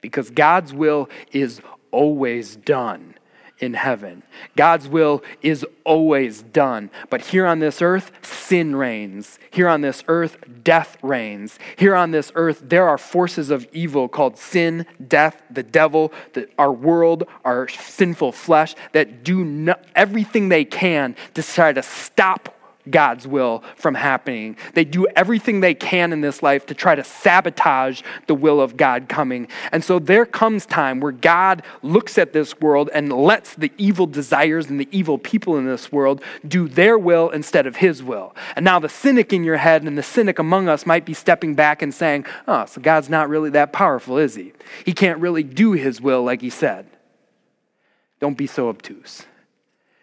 Because 0.00 0.30
God's 0.30 0.72
will 0.72 1.08
is 1.32 1.60
always 1.90 2.56
done 2.56 3.14
in 3.58 3.74
heaven. 3.74 4.22
God's 4.56 4.88
will 4.88 5.22
is 5.42 5.66
always 5.88 6.42
done. 6.42 6.90
But 7.08 7.22
here 7.22 7.46
on 7.46 7.60
this 7.60 7.80
earth, 7.80 8.12
sin 8.22 8.76
reigns. 8.76 9.38
Here 9.50 9.68
on 9.68 9.80
this 9.80 10.04
earth, 10.06 10.36
death 10.62 10.98
reigns. 11.02 11.58
Here 11.76 11.96
on 11.96 12.10
this 12.10 12.30
earth, 12.34 12.60
there 12.62 12.86
are 12.86 12.98
forces 12.98 13.48
of 13.48 13.66
evil 13.72 14.06
called 14.06 14.36
sin, 14.36 14.84
death, 15.08 15.40
the 15.50 15.62
devil, 15.62 16.12
the, 16.34 16.46
our 16.58 16.70
world, 16.70 17.24
our 17.42 17.68
sinful 17.68 18.32
flesh 18.32 18.74
that 18.92 19.24
do 19.24 19.42
no, 19.44 19.74
everything 19.94 20.50
they 20.50 20.66
can 20.66 21.16
to 21.32 21.42
try 21.42 21.72
to 21.72 21.82
stop 21.82 22.54
God's 22.90 23.26
will 23.26 23.62
from 23.76 23.94
happening. 23.94 24.56
They 24.74 24.84
do 24.84 25.06
everything 25.16 25.60
they 25.60 25.74
can 25.74 26.12
in 26.12 26.20
this 26.20 26.42
life 26.42 26.66
to 26.66 26.74
try 26.74 26.94
to 26.94 27.04
sabotage 27.04 28.02
the 28.26 28.34
will 28.34 28.60
of 28.60 28.76
God 28.76 29.08
coming. 29.08 29.48
And 29.72 29.84
so 29.84 29.98
there 29.98 30.26
comes 30.26 30.66
time 30.66 31.00
where 31.00 31.12
God 31.12 31.62
looks 31.82 32.18
at 32.18 32.32
this 32.32 32.60
world 32.60 32.90
and 32.92 33.12
lets 33.12 33.54
the 33.54 33.72
evil 33.78 34.06
desires 34.06 34.68
and 34.68 34.80
the 34.80 34.88
evil 34.90 35.18
people 35.18 35.56
in 35.56 35.66
this 35.66 35.90
world 35.92 36.22
do 36.46 36.68
their 36.68 36.98
will 36.98 37.30
instead 37.30 37.66
of 37.66 37.76
his 37.76 38.02
will. 38.02 38.34
And 38.56 38.64
now 38.64 38.78
the 38.78 38.88
cynic 38.88 39.32
in 39.32 39.44
your 39.44 39.58
head 39.58 39.82
and 39.84 39.96
the 39.96 40.02
cynic 40.02 40.38
among 40.38 40.68
us 40.68 40.86
might 40.86 41.04
be 41.04 41.14
stepping 41.14 41.54
back 41.54 41.82
and 41.82 41.92
saying, 41.92 42.26
"Oh, 42.46 42.66
so 42.66 42.80
God's 42.80 43.08
not 43.08 43.28
really 43.28 43.50
that 43.50 43.72
powerful, 43.72 44.18
is 44.18 44.34
he? 44.34 44.52
He 44.84 44.92
can't 44.92 45.18
really 45.18 45.42
do 45.42 45.72
his 45.72 46.00
will 46.00 46.22
like 46.22 46.40
he 46.40 46.50
said." 46.50 46.86
Don't 48.20 48.36
be 48.36 48.46
so 48.46 48.68
obtuse. 48.68 49.26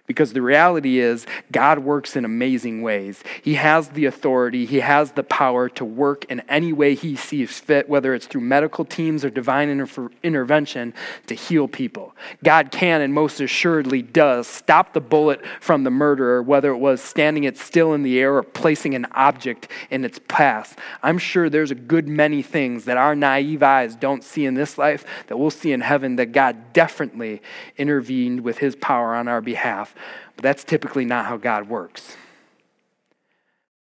Because 0.07 0.33
the 0.33 0.41
reality 0.41 0.99
is, 0.99 1.25
God 1.51 1.79
works 1.79 2.15
in 2.15 2.25
amazing 2.25 2.83
ways. 2.83 3.23
He 3.41 3.55
has 3.55 3.89
the 3.89 4.05
authority, 4.05 4.65
He 4.65 4.81
has 4.81 5.13
the 5.13 5.23
power 5.23 5.67
to 5.69 5.85
work 5.85 6.25
in 6.25 6.41
any 6.41 6.73
way 6.73 6.93
He 6.93 7.15
sees 7.15 7.59
fit, 7.59 7.89
whether 7.89 8.13
it's 8.13 8.27
through 8.27 8.41
medical 8.41 8.85
teams 8.85 9.25
or 9.25 9.31
divine 9.31 9.69
inter- 9.69 10.11
intervention 10.21 10.93
to 11.25 11.33
heal 11.33 11.67
people. 11.67 12.15
God 12.43 12.69
can 12.71 13.01
and 13.01 13.13
most 13.15 13.41
assuredly 13.41 14.03
does 14.03 14.47
stop 14.47 14.93
the 14.93 15.01
bullet 15.01 15.41
from 15.59 15.83
the 15.83 15.91
murderer, 15.91 16.43
whether 16.43 16.69
it 16.69 16.77
was 16.77 17.01
standing 17.01 17.43
it 17.43 17.57
still 17.57 17.93
in 17.93 18.03
the 18.03 18.19
air 18.19 18.35
or 18.35 18.43
placing 18.43 18.93
an 18.93 19.07
object 19.13 19.67
in 19.89 20.05
its 20.05 20.19
path. 20.27 20.77
I'm 21.01 21.17
sure 21.17 21.49
there's 21.49 21.71
a 21.71 21.75
good 21.75 22.07
many 22.07 22.43
things 22.43 22.85
that 22.85 22.97
our 22.97 23.15
naive 23.15 23.63
eyes 23.63 23.95
don't 23.95 24.23
see 24.23 24.45
in 24.45 24.53
this 24.53 24.77
life 24.77 25.03
that 25.27 25.37
we'll 25.37 25.49
see 25.49 25.71
in 25.71 25.81
heaven 25.81 26.15
that 26.17 26.27
God 26.27 26.73
definitely 26.73 27.41
intervened 27.75 28.41
with 28.41 28.59
His 28.59 28.75
power 28.75 29.15
on 29.15 29.27
our 29.27 29.41
behalf 29.41 29.94
but 30.35 30.43
that's 30.43 30.63
typically 30.63 31.05
not 31.05 31.25
how 31.25 31.37
God 31.37 31.69
works. 31.69 32.15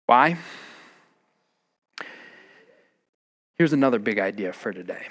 Why? 0.06 0.38
Here's 3.58 3.74
another 3.74 4.00
big 4.00 4.20
idea 4.20 4.54
for 4.54 4.74
today. 4.74 5.08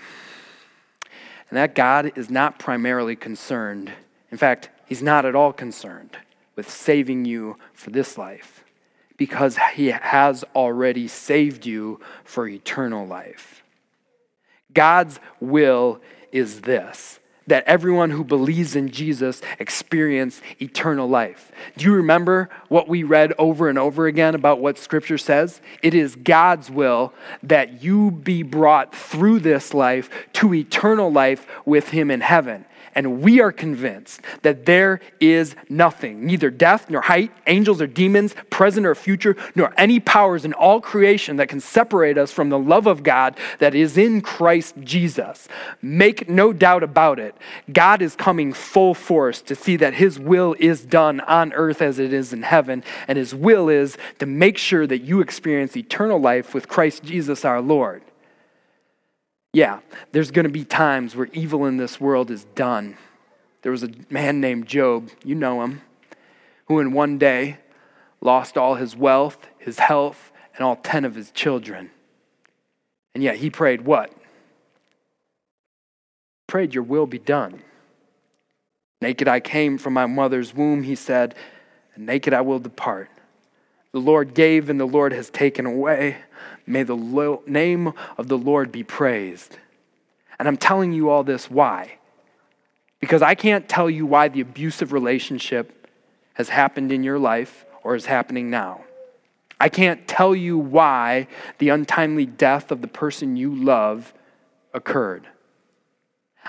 And 1.51 1.57
that 1.57 1.75
God 1.75 2.13
is 2.17 2.31
not 2.31 2.59
primarily 2.59 3.17
concerned, 3.17 3.93
in 4.31 4.39
fact, 4.39 4.71
He's 4.87 5.03
not 5.03 5.25
at 5.25 5.35
all 5.35 5.53
concerned 5.53 6.17
with 6.57 6.71
saving 6.71 7.25
you 7.25 7.59
for 7.73 7.91
this 7.91 8.19
life 8.19 8.65
because 9.17 9.59
He 9.75 9.89
has 9.89 10.45
already 10.55 11.09
saved 11.09 11.65
you 11.65 12.01
for 12.25 12.47
eternal 12.47 13.07
life. 13.07 13.63
God's 14.73 15.21
will 15.41 16.01
is 16.31 16.63
this 16.63 17.21
that 17.47 17.65
everyone 17.65 18.11
who 18.11 18.25
believes 18.25 18.77
in 18.77 18.91
Jesus 18.91 19.43
experience 19.59 20.41
eternal 20.61 21.09
life. 21.09 21.53
Do 21.77 21.85
you 21.85 21.95
remember 21.95 22.49
what 22.69 22.89
we 22.89 23.03
read 23.03 23.33
over 23.39 23.69
and 23.69 23.79
over 23.79 24.07
again 24.07 24.35
about 24.35 24.61
what 24.61 24.79
Scripture 24.79 25.19
says? 25.19 25.61
It 25.83 25.95
is 25.95 26.17
God's 26.17 26.71
will 26.71 27.13
that 27.43 27.83
you 27.83 28.11
be 28.11 28.43
brought 28.43 28.95
through 28.95 29.41
this 29.41 29.75
life 29.75 30.11
to 30.35 30.55
eternal 30.55 31.11
life 31.11 31.47
with 31.65 31.89
Him 31.89 32.11
in 32.11 32.21
heaven. 32.21 32.65
And 32.95 33.23
we 33.23 33.41
are 33.41 33.53
convinced 33.53 34.21
that 34.43 34.67
there 34.67 35.01
is 35.21 35.55
nothing, 35.69 36.27
neither 36.27 36.51
death 36.51 36.91
nor 36.91 37.01
height, 37.01 37.33
angels 37.47 37.81
or 37.81 37.87
demons, 37.87 38.35
present 38.51 38.87
or 38.87 38.95
future, 38.95 39.37
nor 39.55 39.73
any 39.77 39.99
powers 39.99 40.45
in 40.45 40.53
all 40.53 40.81
creation 40.81 41.37
that 41.37 41.49
can 41.49 41.61
separate 41.61 42.19
us 42.19 42.31
from 42.31 42.51
the 42.51 42.59
love 42.59 42.87
of 42.87 43.03
God 43.03 43.39
that 43.61 43.75
is 43.75 43.97
in 43.97 44.21
Christ 44.21 44.75
Jesus. 44.81 45.49
Make 45.81 46.29
no 46.29 46.53
doubt 46.53 46.83
about 46.83 47.19
it. 47.19 47.35
God 47.73 48.03
is 48.03 48.15
coming 48.15 48.53
full 48.53 48.95
force 48.95 49.41
to 49.43 49.55
see 49.55 49.77
that 49.77 49.95
his 49.95 50.19
will 50.19 50.55
is 50.59 50.85
done 50.85 51.21
on 51.21 51.53
earth 51.55 51.81
as 51.81 51.99
it 51.99 52.13
is 52.13 52.33
in 52.33 52.43
heaven. 52.43 52.85
And 53.09 53.17
his 53.17 53.35
will 53.35 53.69
is 53.69 53.97
to 54.19 54.27
make 54.27 54.59
sure 54.59 54.87
that 54.87 54.99
you 54.99 55.21
experience 55.21 55.77
eternal 55.77 56.21
life 56.21 56.55
with 56.55 56.69
Christ 56.69 57.05
Jesus 57.05 57.45
our 57.45 57.61
Lord. 57.61 58.03
Yeah, 59.53 59.81
there's 60.13 60.31
going 60.31 60.45
to 60.45 60.51
be 60.51 60.65
times 60.65 61.15
where 61.15 61.29
evil 61.33 61.67
in 61.67 61.77
this 61.77 62.01
world 62.01 62.31
is 62.31 62.45
done. 62.55 62.97
There 63.63 63.73
was 63.73 63.83
a 63.83 63.91
man 64.09 64.41
named 64.41 64.67
Job, 64.67 65.11
you 65.25 65.35
know 65.35 65.63
him, 65.63 65.83
who 66.67 66.81
in 66.81 66.93
one 66.93 67.19
day 67.19 67.59
lost 68.21 68.57
all 68.57 68.77
his 68.77 68.97
wealth, 68.97 69.47
his 69.59 69.79
health, 69.79 70.33
and 70.57 70.65
all 70.65 70.77
10 70.77 71.05
of 71.05 71.15
his 71.15 71.31
children. 71.31 71.91
And 73.15 73.23
yet 73.23 73.37
he 73.37 73.51
prayed 73.51 73.83
what? 73.83 74.13
Prayed, 76.47 76.75
Your 76.75 76.83
will 76.83 77.07
be 77.07 77.19
done. 77.19 77.63
Naked 79.01 79.29
I 79.29 79.41
came 79.41 79.79
from 79.79 79.95
my 79.95 80.07
mother's 80.07 80.55
womb, 80.55 80.83
he 80.83 80.95
said, 80.95 81.35
and 81.95 82.07
naked 82.07 82.33
I 82.33 82.41
will 82.41 82.59
depart. 82.59 83.11
The 83.93 84.01
Lord 84.01 84.33
gave, 84.33 84.71
and 84.71 84.81
the 84.81 84.87
Lord 84.87 85.13
has 85.13 85.29
taken 85.29 85.67
away. 85.67 86.17
May 86.67 86.83
the 86.83 86.97
lo- 86.97 87.43
name 87.47 87.93
of 88.17 88.29
the 88.29 88.39
Lord 88.39 88.71
be 88.71 88.83
praised. 88.83 89.59
And 90.39 90.49
I'm 90.49 90.57
telling 90.57 90.93
you 90.93 91.09
all 91.11 91.25
this 91.25 91.51
why? 91.51 91.99
Because 93.01 93.23
I 93.23 93.35
can't 93.35 93.69
tell 93.69 93.91
you 93.91 94.07
why 94.07 94.29
the 94.29 94.41
abusive 94.41 94.93
relationship 94.93 95.89
has 96.35 96.49
happened 96.49 96.93
in 96.93 97.03
your 97.03 97.19
life 97.19 97.65
or 97.83 97.95
is 97.95 98.07
happening 98.07 98.49
now. 98.49 98.85
I 99.61 99.69
can't 99.69 100.07
tell 100.09 100.35
you 100.35 100.59
why 100.59 101.29
the 101.59 101.69
untimely 101.69 102.27
death 102.27 102.71
of 102.71 102.81
the 102.81 102.89
person 102.89 103.37
you 103.37 103.55
love 103.55 104.13
occurred. 104.75 105.29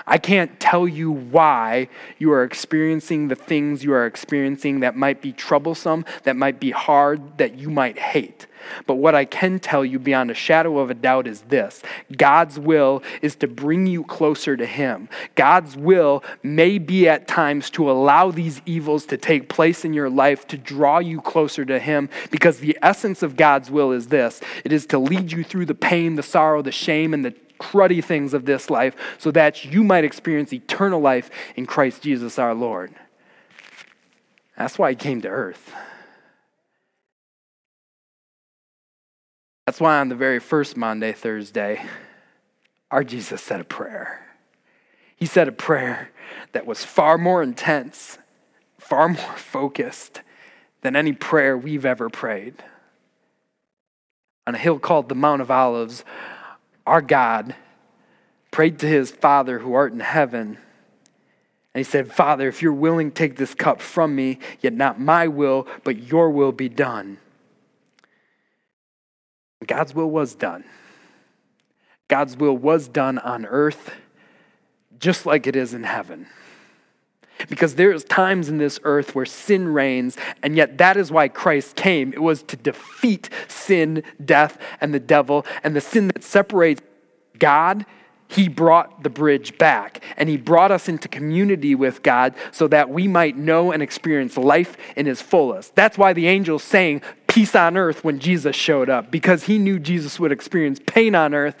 I 0.06 0.18
can't 0.18 0.58
tell 0.60 0.86
you 0.86 1.10
why 1.10 1.88
you 2.18 2.32
are 2.32 2.44
experiencing 2.44 3.28
the 3.28 3.34
things 3.34 3.84
you 3.84 3.92
are 3.92 4.06
experiencing 4.06 4.80
that 4.80 4.96
might 4.96 5.22
be 5.22 5.32
troublesome, 5.32 6.04
that 6.24 6.36
might 6.36 6.60
be 6.60 6.72
hard, 6.72 7.38
that 7.38 7.58
you 7.58 7.70
might 7.70 7.98
hate. 7.98 8.46
But 8.86 8.94
what 8.94 9.14
I 9.14 9.24
can 9.24 9.58
tell 9.58 9.84
you 9.84 9.98
beyond 9.98 10.30
a 10.30 10.34
shadow 10.34 10.78
of 10.78 10.90
a 10.90 10.94
doubt 10.94 11.26
is 11.26 11.42
this 11.42 11.82
God's 12.16 12.58
will 12.58 13.02
is 13.22 13.36
to 13.36 13.46
bring 13.46 13.86
you 13.86 14.04
closer 14.04 14.56
to 14.56 14.66
Him. 14.66 15.08
God's 15.34 15.76
will 15.76 16.24
may 16.42 16.78
be 16.78 17.08
at 17.08 17.28
times 17.28 17.70
to 17.70 17.90
allow 17.90 18.30
these 18.30 18.62
evils 18.66 19.06
to 19.06 19.16
take 19.16 19.48
place 19.48 19.84
in 19.84 19.92
your 19.92 20.10
life 20.10 20.46
to 20.48 20.58
draw 20.58 20.98
you 20.98 21.20
closer 21.20 21.64
to 21.64 21.78
Him 21.78 22.08
because 22.30 22.58
the 22.58 22.78
essence 22.82 23.22
of 23.22 23.36
God's 23.36 23.70
will 23.70 23.92
is 23.92 24.08
this 24.08 24.40
it 24.64 24.72
is 24.72 24.86
to 24.86 24.98
lead 24.98 25.32
you 25.32 25.44
through 25.44 25.66
the 25.66 25.74
pain, 25.74 26.16
the 26.16 26.22
sorrow, 26.22 26.62
the 26.62 26.72
shame, 26.72 27.14
and 27.14 27.24
the 27.24 27.34
cruddy 27.70 28.02
things 28.02 28.34
of 28.34 28.44
this 28.44 28.70
life 28.70 28.94
so 29.18 29.30
that 29.30 29.64
you 29.64 29.82
might 29.82 30.04
experience 30.04 30.52
eternal 30.52 31.00
life 31.00 31.30
in 31.56 31.66
Christ 31.66 32.02
Jesus 32.02 32.38
our 32.38 32.54
Lord. 32.54 32.94
That's 34.56 34.78
why 34.78 34.90
he 34.90 34.96
came 34.96 35.20
to 35.22 35.28
earth. 35.28 35.72
That's 39.66 39.80
why 39.80 39.98
on 39.98 40.08
the 40.08 40.14
very 40.14 40.40
first 40.40 40.76
Maundy 40.76 41.12
Thursday, 41.12 41.82
our 42.90 43.02
Jesus 43.02 43.40
said 43.42 43.60
a 43.60 43.64
prayer. 43.64 44.20
He 45.16 45.26
said 45.26 45.48
a 45.48 45.52
prayer 45.52 46.10
that 46.52 46.66
was 46.66 46.84
far 46.84 47.16
more 47.16 47.42
intense, 47.42 48.18
far 48.78 49.08
more 49.08 49.36
focused 49.36 50.20
than 50.82 50.94
any 50.94 51.12
prayer 51.12 51.56
we've 51.56 51.86
ever 51.86 52.10
prayed. 52.10 52.62
On 54.46 54.54
a 54.54 54.58
hill 54.58 54.78
called 54.78 55.08
the 55.08 55.14
Mount 55.14 55.40
of 55.40 55.50
Olives, 55.50 56.04
our 56.86 57.00
God 57.00 57.54
prayed 58.50 58.78
to 58.80 58.86
his 58.86 59.10
Father 59.10 59.58
who 59.58 59.74
art 59.74 59.92
in 59.92 60.00
heaven. 60.00 60.58
And 61.74 61.80
he 61.80 61.84
said, 61.84 62.12
Father, 62.12 62.46
if 62.48 62.62
you're 62.62 62.72
willing, 62.72 63.10
take 63.10 63.36
this 63.36 63.54
cup 63.54 63.80
from 63.80 64.14
me, 64.14 64.38
yet 64.60 64.72
not 64.72 65.00
my 65.00 65.26
will, 65.26 65.66
but 65.82 66.04
your 66.04 66.30
will 66.30 66.52
be 66.52 66.68
done. 66.68 67.18
God's 69.66 69.94
will 69.94 70.10
was 70.10 70.34
done. 70.34 70.64
God's 72.06 72.36
will 72.36 72.56
was 72.56 72.86
done 72.86 73.18
on 73.18 73.46
earth 73.46 73.94
just 74.98 75.26
like 75.26 75.46
it 75.46 75.56
is 75.56 75.74
in 75.74 75.82
heaven. 75.82 76.26
Because 77.48 77.74
there's 77.74 78.04
times 78.04 78.48
in 78.48 78.58
this 78.58 78.78
earth 78.84 79.14
where 79.14 79.26
sin 79.26 79.68
reigns, 79.68 80.16
and 80.42 80.56
yet 80.56 80.78
that 80.78 80.96
is 80.96 81.10
why 81.10 81.28
Christ 81.28 81.76
came. 81.76 82.12
It 82.12 82.22
was 82.22 82.42
to 82.44 82.56
defeat 82.56 83.30
sin, 83.48 84.02
death, 84.24 84.58
and 84.80 84.94
the 84.94 85.00
devil, 85.00 85.46
and 85.62 85.74
the 85.74 85.80
sin 85.80 86.08
that 86.08 86.22
separates 86.22 86.82
God. 87.38 87.86
He 88.26 88.48
brought 88.48 89.02
the 89.02 89.10
bridge 89.10 89.58
back, 89.58 90.02
and 90.16 90.28
He 90.28 90.36
brought 90.36 90.72
us 90.72 90.88
into 90.88 91.08
community 91.08 91.74
with 91.74 92.02
God 92.02 92.34
so 92.52 92.66
that 92.68 92.90
we 92.90 93.06
might 93.06 93.36
know 93.36 93.70
and 93.70 93.82
experience 93.82 94.36
life 94.36 94.76
in 94.96 95.06
His 95.06 95.20
fullest. 95.20 95.74
That's 95.76 95.98
why 95.98 96.14
the 96.14 96.26
angels 96.26 96.64
sang 96.64 97.02
peace 97.28 97.54
on 97.54 97.76
earth 97.76 98.02
when 98.02 98.18
Jesus 98.18 98.56
showed 98.56 98.88
up, 98.88 99.10
because 99.10 99.44
He 99.44 99.58
knew 99.58 99.78
Jesus 99.78 100.18
would 100.18 100.32
experience 100.32 100.80
pain 100.84 101.14
on 101.14 101.34
earth 101.34 101.56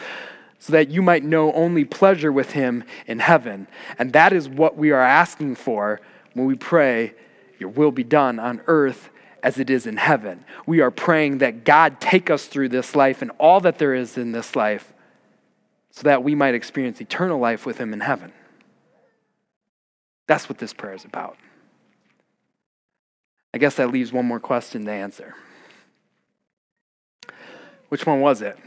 so 0.58 0.72
that 0.72 0.90
you 0.90 1.02
might 1.02 1.24
know 1.24 1.52
only 1.52 1.84
pleasure 1.84 2.32
with 2.32 2.52
him 2.52 2.84
in 3.06 3.18
heaven. 3.18 3.66
And 3.98 4.12
that 4.12 4.32
is 4.32 4.48
what 4.48 4.76
we 4.76 4.90
are 4.90 5.02
asking 5.02 5.56
for 5.56 6.00
when 6.32 6.46
we 6.46 6.54
pray, 6.54 7.14
Your 7.58 7.68
will 7.68 7.90
be 7.90 8.04
done 8.04 8.38
on 8.38 8.62
earth 8.66 9.10
as 9.42 9.58
it 9.58 9.68
is 9.68 9.86
in 9.86 9.98
heaven. 9.98 10.44
We 10.66 10.80
are 10.80 10.90
praying 10.90 11.38
that 11.38 11.64
God 11.64 12.00
take 12.00 12.30
us 12.30 12.46
through 12.46 12.70
this 12.70 12.96
life 12.96 13.20
and 13.20 13.30
all 13.38 13.60
that 13.60 13.78
there 13.78 13.94
is 13.94 14.16
in 14.16 14.32
this 14.32 14.56
life 14.56 14.92
so 15.90 16.02
that 16.02 16.24
we 16.24 16.34
might 16.34 16.54
experience 16.54 17.00
eternal 17.00 17.38
life 17.38 17.66
with 17.66 17.78
him 17.78 17.92
in 17.92 18.00
heaven. 18.00 18.32
That's 20.26 20.48
what 20.48 20.58
this 20.58 20.72
prayer 20.72 20.94
is 20.94 21.04
about. 21.04 21.36
I 23.52 23.58
guess 23.58 23.76
that 23.76 23.92
leaves 23.92 24.12
one 24.12 24.24
more 24.24 24.40
question 24.40 24.84
to 24.86 24.90
answer. 24.90 25.34
Which 27.90 28.06
one 28.06 28.20
was 28.20 28.42
it? 28.42 28.58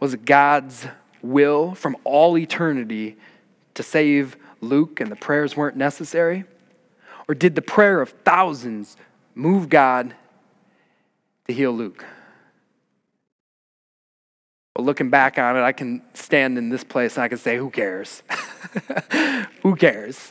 Was 0.00 0.14
God's 0.16 0.86
will 1.22 1.74
from 1.74 1.96
all 2.04 2.36
eternity 2.38 3.16
to 3.74 3.82
save 3.82 4.36
Luke 4.60 5.00
and 5.00 5.10
the 5.10 5.16
prayers 5.16 5.56
weren't 5.56 5.76
necessary? 5.76 6.44
Or 7.28 7.34
did 7.34 7.54
the 7.54 7.62
prayer 7.62 8.00
of 8.00 8.10
thousands 8.24 8.96
move 9.34 9.68
God 9.68 10.14
to 11.46 11.52
heal 11.52 11.72
Luke? 11.72 12.04
But 14.74 14.84
looking 14.84 15.10
back 15.10 15.38
on 15.38 15.56
it, 15.56 15.60
I 15.60 15.72
can 15.72 16.02
stand 16.14 16.56
in 16.56 16.68
this 16.68 16.84
place 16.84 17.16
and 17.16 17.24
I 17.24 17.28
can 17.28 17.38
say, 17.38 17.56
who 17.56 17.68
cares? 17.68 18.22
who 19.62 19.74
cares? 19.74 20.30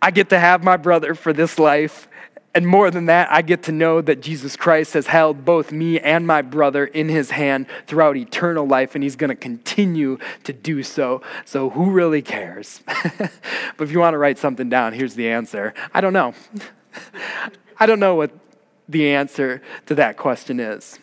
I 0.00 0.10
get 0.10 0.30
to 0.30 0.38
have 0.38 0.64
my 0.64 0.76
brother 0.76 1.14
for 1.14 1.32
this 1.32 1.58
life. 1.58 2.08
And 2.54 2.66
more 2.66 2.90
than 2.90 3.06
that, 3.06 3.32
I 3.32 3.40
get 3.40 3.62
to 3.64 3.72
know 3.72 4.02
that 4.02 4.20
Jesus 4.20 4.56
Christ 4.56 4.92
has 4.92 5.06
held 5.06 5.44
both 5.44 5.72
me 5.72 5.98
and 5.98 6.26
my 6.26 6.42
brother 6.42 6.84
in 6.84 7.08
his 7.08 7.30
hand 7.30 7.66
throughout 7.86 8.16
eternal 8.16 8.66
life, 8.66 8.94
and 8.94 9.02
he's 9.02 9.16
going 9.16 9.30
to 9.30 9.34
continue 9.34 10.18
to 10.44 10.52
do 10.52 10.82
so. 10.82 11.22
So, 11.46 11.70
who 11.70 11.90
really 11.90 12.20
cares? 12.20 12.82
but 12.86 13.30
if 13.80 13.90
you 13.90 14.00
want 14.00 14.12
to 14.12 14.18
write 14.18 14.38
something 14.38 14.68
down, 14.68 14.92
here's 14.92 15.14
the 15.14 15.30
answer 15.30 15.72
I 15.94 16.02
don't 16.02 16.12
know. 16.12 16.34
I 17.80 17.86
don't 17.86 18.00
know 18.00 18.16
what 18.16 18.30
the 18.86 19.08
answer 19.10 19.62
to 19.86 19.94
that 19.94 20.18
question 20.18 20.60
is. 20.60 20.98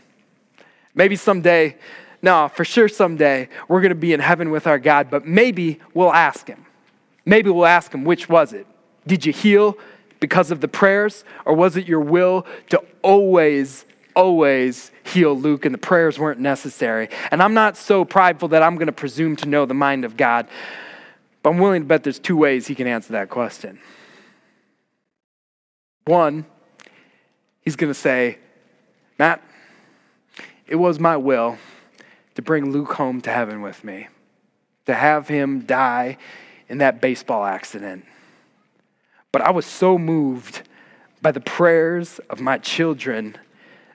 Maybe 0.94 1.16
someday, 1.16 1.78
no, 2.22 2.48
for 2.48 2.64
sure 2.64 2.88
someday, 2.88 3.50
we're 3.68 3.82
going 3.82 3.90
to 3.90 3.96
be 3.96 4.14
in 4.14 4.20
heaven 4.20 4.52
with 4.52 4.68
our 4.68 4.78
God, 4.78 5.10
but 5.10 5.26
maybe 5.26 5.80
we'll 5.96 6.14
ask 6.14 6.48
him. 6.48 6.66
Maybe 7.26 7.50
we'll 7.50 7.66
ask 7.66 7.92
him, 7.92 8.04
which 8.04 8.30
was 8.30 8.54
it? 8.54 8.68
Did 9.08 9.26
you 9.26 9.34
heal? 9.34 9.78
Because 10.20 10.52
of 10.52 10.62
the 10.62 10.68
prayers, 10.68 11.24
or 11.46 11.54
was 11.54 11.78
it 11.78 11.88
your 11.88 12.02
will 12.02 12.46
to 12.70 12.82
always, 13.02 13.86
always 14.16 14.92
heal 15.04 15.34
Luke 15.34 15.66
and 15.66 15.74
the 15.74 15.80
prayers 15.80 16.20
weren't 16.20 16.40
necessary? 16.40 17.10
And 17.32 17.42
I'm 17.42 17.54
not 17.54 17.78
so 17.78 18.04
prideful 18.06 18.50
that 18.50 18.62
I'm 18.62 18.76
going 18.76 18.88
to 18.88 18.94
presume 18.94 19.36
to 19.38 19.48
know 19.48 19.66
the 19.66 19.74
mind 19.74 20.06
of 20.06 20.18
God, 20.18 20.48
but 21.42 21.52
I'm 21.52 21.58
willing 21.58 21.82
to 21.82 21.88
bet 21.88 22.04
there's 22.04 22.20
two 22.20 22.38
ways 22.38 22.68
he 22.68 22.76
can 22.76 22.88
answer 22.88 23.14
that 23.14 23.30
question. 23.30 23.80
One, 26.06 26.46
he's 27.62 27.76
going 27.76 27.92
to 27.92 28.00
say, 28.00 28.40
Matt, 29.18 29.42
it 30.68 30.76
was 30.76 31.00
my 31.00 31.18
will 31.18 31.58
to 32.36 32.42
bring 32.42 32.72
Luke 32.72 32.94
home 32.94 33.22
to 33.22 33.32
heaven 33.32 33.62
with 33.62 33.84
me, 33.84 34.08
to 34.86 34.94
have 34.94 35.28
him 35.28 35.62
die 35.62 36.18
in 36.68 36.78
that 36.80 37.02
baseball 37.02 37.46
accident. 37.46 38.06
But 39.32 39.42
I 39.42 39.52
was 39.52 39.66
so 39.66 39.98
moved 39.98 40.64
by 41.22 41.32
the 41.32 41.40
prayers 41.42 42.20
of 42.30 42.40
my 42.40 42.58
children. 42.58 43.38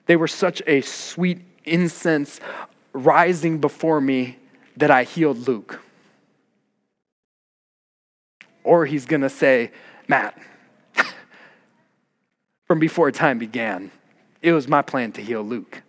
They 0.05 0.15
were 0.15 0.27
such 0.27 0.61
a 0.67 0.81
sweet 0.81 1.41
incense 1.63 2.39
rising 2.93 3.59
before 3.59 3.99
me 3.99 4.37
that 4.77 4.91
I 4.91 5.03
healed 5.03 5.47
Luke. 5.47 5.81
or 8.65 8.85
he's 8.85 9.05
going 9.05 9.21
to 9.21 9.29
say, 9.29 9.71
Matt, 10.09 10.37
from 12.65 12.79
before 12.79 13.11
time 13.11 13.39
began, 13.39 13.91
it 14.41 14.51
was 14.51 14.67
my 14.67 14.81
plan 14.81 15.13
to 15.13 15.21
heal 15.21 15.43
Luke. 15.43 15.83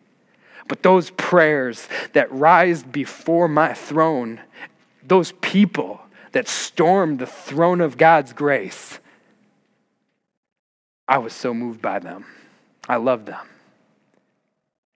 But 0.69 0.83
those 0.83 1.11
prayers 1.11 1.89
that 2.13 2.31
rise 2.31 2.83
before 2.83 3.49
my 3.49 3.73
throne, 3.73 4.41
those 5.03 5.33
people 5.41 6.01
that 6.33 6.49
stormed 6.49 7.19
the 7.19 7.27
throne 7.27 7.81
of 7.81 7.97
God's 7.97 8.33
grace, 8.33 8.99
I 11.09 11.19
was 11.19 11.33
so 11.33 11.55
moved 11.55 11.81
by 11.81 11.99
them. 11.99 12.27
I 12.89 12.97
love 12.97 13.27
them. 13.27 13.47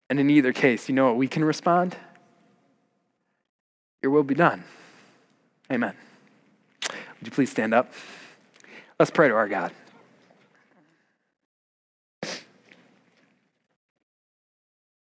And 0.09 0.19
in 0.19 0.29
either 0.29 0.53
case, 0.53 0.89
you 0.89 0.95
know 0.95 1.05
what 1.07 1.17
we 1.17 1.27
can 1.27 1.45
respond? 1.45 1.95
Your 4.01 4.11
will 4.11 4.23
be 4.23 4.35
done. 4.35 4.63
Amen. 5.71 5.93
Would 6.89 7.25
you 7.25 7.31
please 7.31 7.51
stand 7.51 7.73
up? 7.73 7.93
Let's 8.97 9.11
pray 9.11 9.27
to 9.27 9.35
our 9.35 9.47
God. 9.47 9.71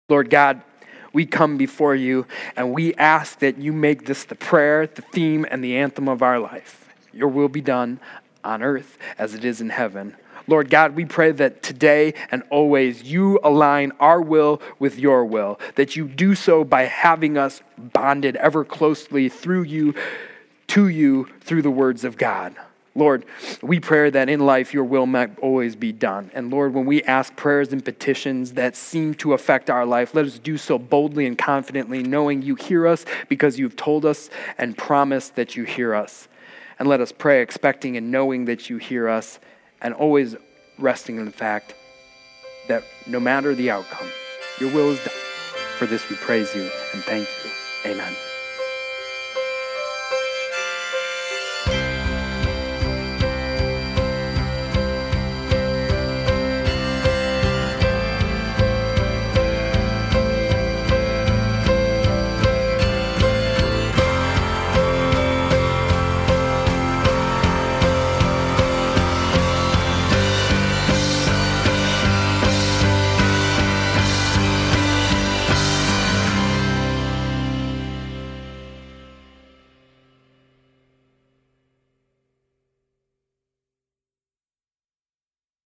Lord 0.09 0.31
God, 0.31 0.63
we 1.13 1.27
come 1.27 1.59
before 1.59 1.95
you 1.95 2.27
and 2.57 2.73
we 2.73 2.95
ask 2.95 3.39
that 3.41 3.59
you 3.59 3.73
make 3.73 4.07
this 4.07 4.25
the 4.25 4.35
prayer, 4.35 4.87
the 4.87 5.03
theme, 5.03 5.47
and 5.51 5.63
the 5.63 5.77
anthem 5.77 6.09
of 6.09 6.23
our 6.23 6.39
life. 6.39 6.93
Your 7.13 7.29
will 7.29 7.49
be 7.49 7.61
done 7.61 8.01
on 8.45 8.63
earth 8.63 8.99
as 9.19 9.35
it 9.35 9.45
is 9.45 9.61
in 9.61 9.71
heaven. 9.71 10.17
Lord 10.47 10.71
God, 10.71 10.97
we 10.97 11.05
pray 11.05 11.33
that 11.33 11.63
today 11.63 12.15
and 12.31 12.43
always 12.51 13.03
you 13.03 13.39
align 13.45 13.93
our 14.01 14.21
will 14.21 14.63
with 14.79 14.99
your 14.99 15.25
will, 15.27 15.61
that 15.75 15.95
you 15.95 16.09
do 16.09 16.35
so 16.35 16.65
by 16.65 16.85
having 16.85 17.37
us 17.37 17.63
bonded 17.77 18.35
ever 18.37 18.65
closely 18.65 19.29
through 19.29 19.65
you, 19.65 19.95
to 20.69 20.89
you, 20.89 21.29
through 21.43 21.63
the 21.63 21.71
words 21.71 22.03
of 22.03 22.17
God. 22.17 22.57
Lord, 22.95 23.27
we 23.63 23.79
pray 23.79 24.11
that 24.11 24.29
in 24.29 24.41
life 24.41 24.75
your 24.75 24.83
will 24.85 25.07
might 25.07 25.39
always 25.39 25.77
be 25.77 25.93
done. 25.93 26.31
And 26.35 26.51
Lord, 26.51 26.75
when 26.75 26.85
we 26.85 27.03
ask 27.05 27.37
prayers 27.37 27.73
and 27.73 27.85
petitions 27.85 28.55
that 28.55 28.75
seem 28.75 29.15
to 29.17 29.35
affect 29.35 29.71
our 29.71 29.87
life, 29.87 30.15
let 30.15 30.27
us 30.27 30.39
do 30.39 30.59
so 30.59 30.79
boldly 30.79 31.27
and 31.27 31.39
confidently, 31.39 32.03
knowing 32.03 32.43
you 32.43 32.57
hear 32.57 32.89
us 32.89 33.05
because 33.29 33.59
you've 33.59 33.77
told 33.77 34.05
us 34.05 34.31
and 34.57 34.77
promised 34.77 35.37
that 35.37 35.55
you 35.55 35.65
hear 35.65 35.95
us. 35.95 36.27
And 36.79 36.89
let 36.89 37.01
us 37.01 37.13
pray 37.13 37.43
expecting 37.43 37.97
and 37.97 38.11
knowing 38.11 38.45
that 38.45 38.71
you 38.71 38.79
hear 38.79 39.09
us 39.09 39.39
and 39.81 39.95
always 39.95 40.37
resting 40.79 41.19
in 41.19 41.25
the 41.25 41.33
fact 41.33 41.75
that 42.69 42.85
no 43.07 43.19
matter 43.19 43.55
the 43.55 43.71
outcome, 43.71 44.09
your 44.61 44.73
will 44.73 44.91
is 44.91 44.99
done. 44.99 45.15
For 45.79 45.87
this 45.87 46.09
we 46.09 46.17
praise 46.17 46.55
you 46.55 46.63
and 46.63 47.03
thank 47.05 47.29
you. 47.45 47.51
Amen. 47.93 48.28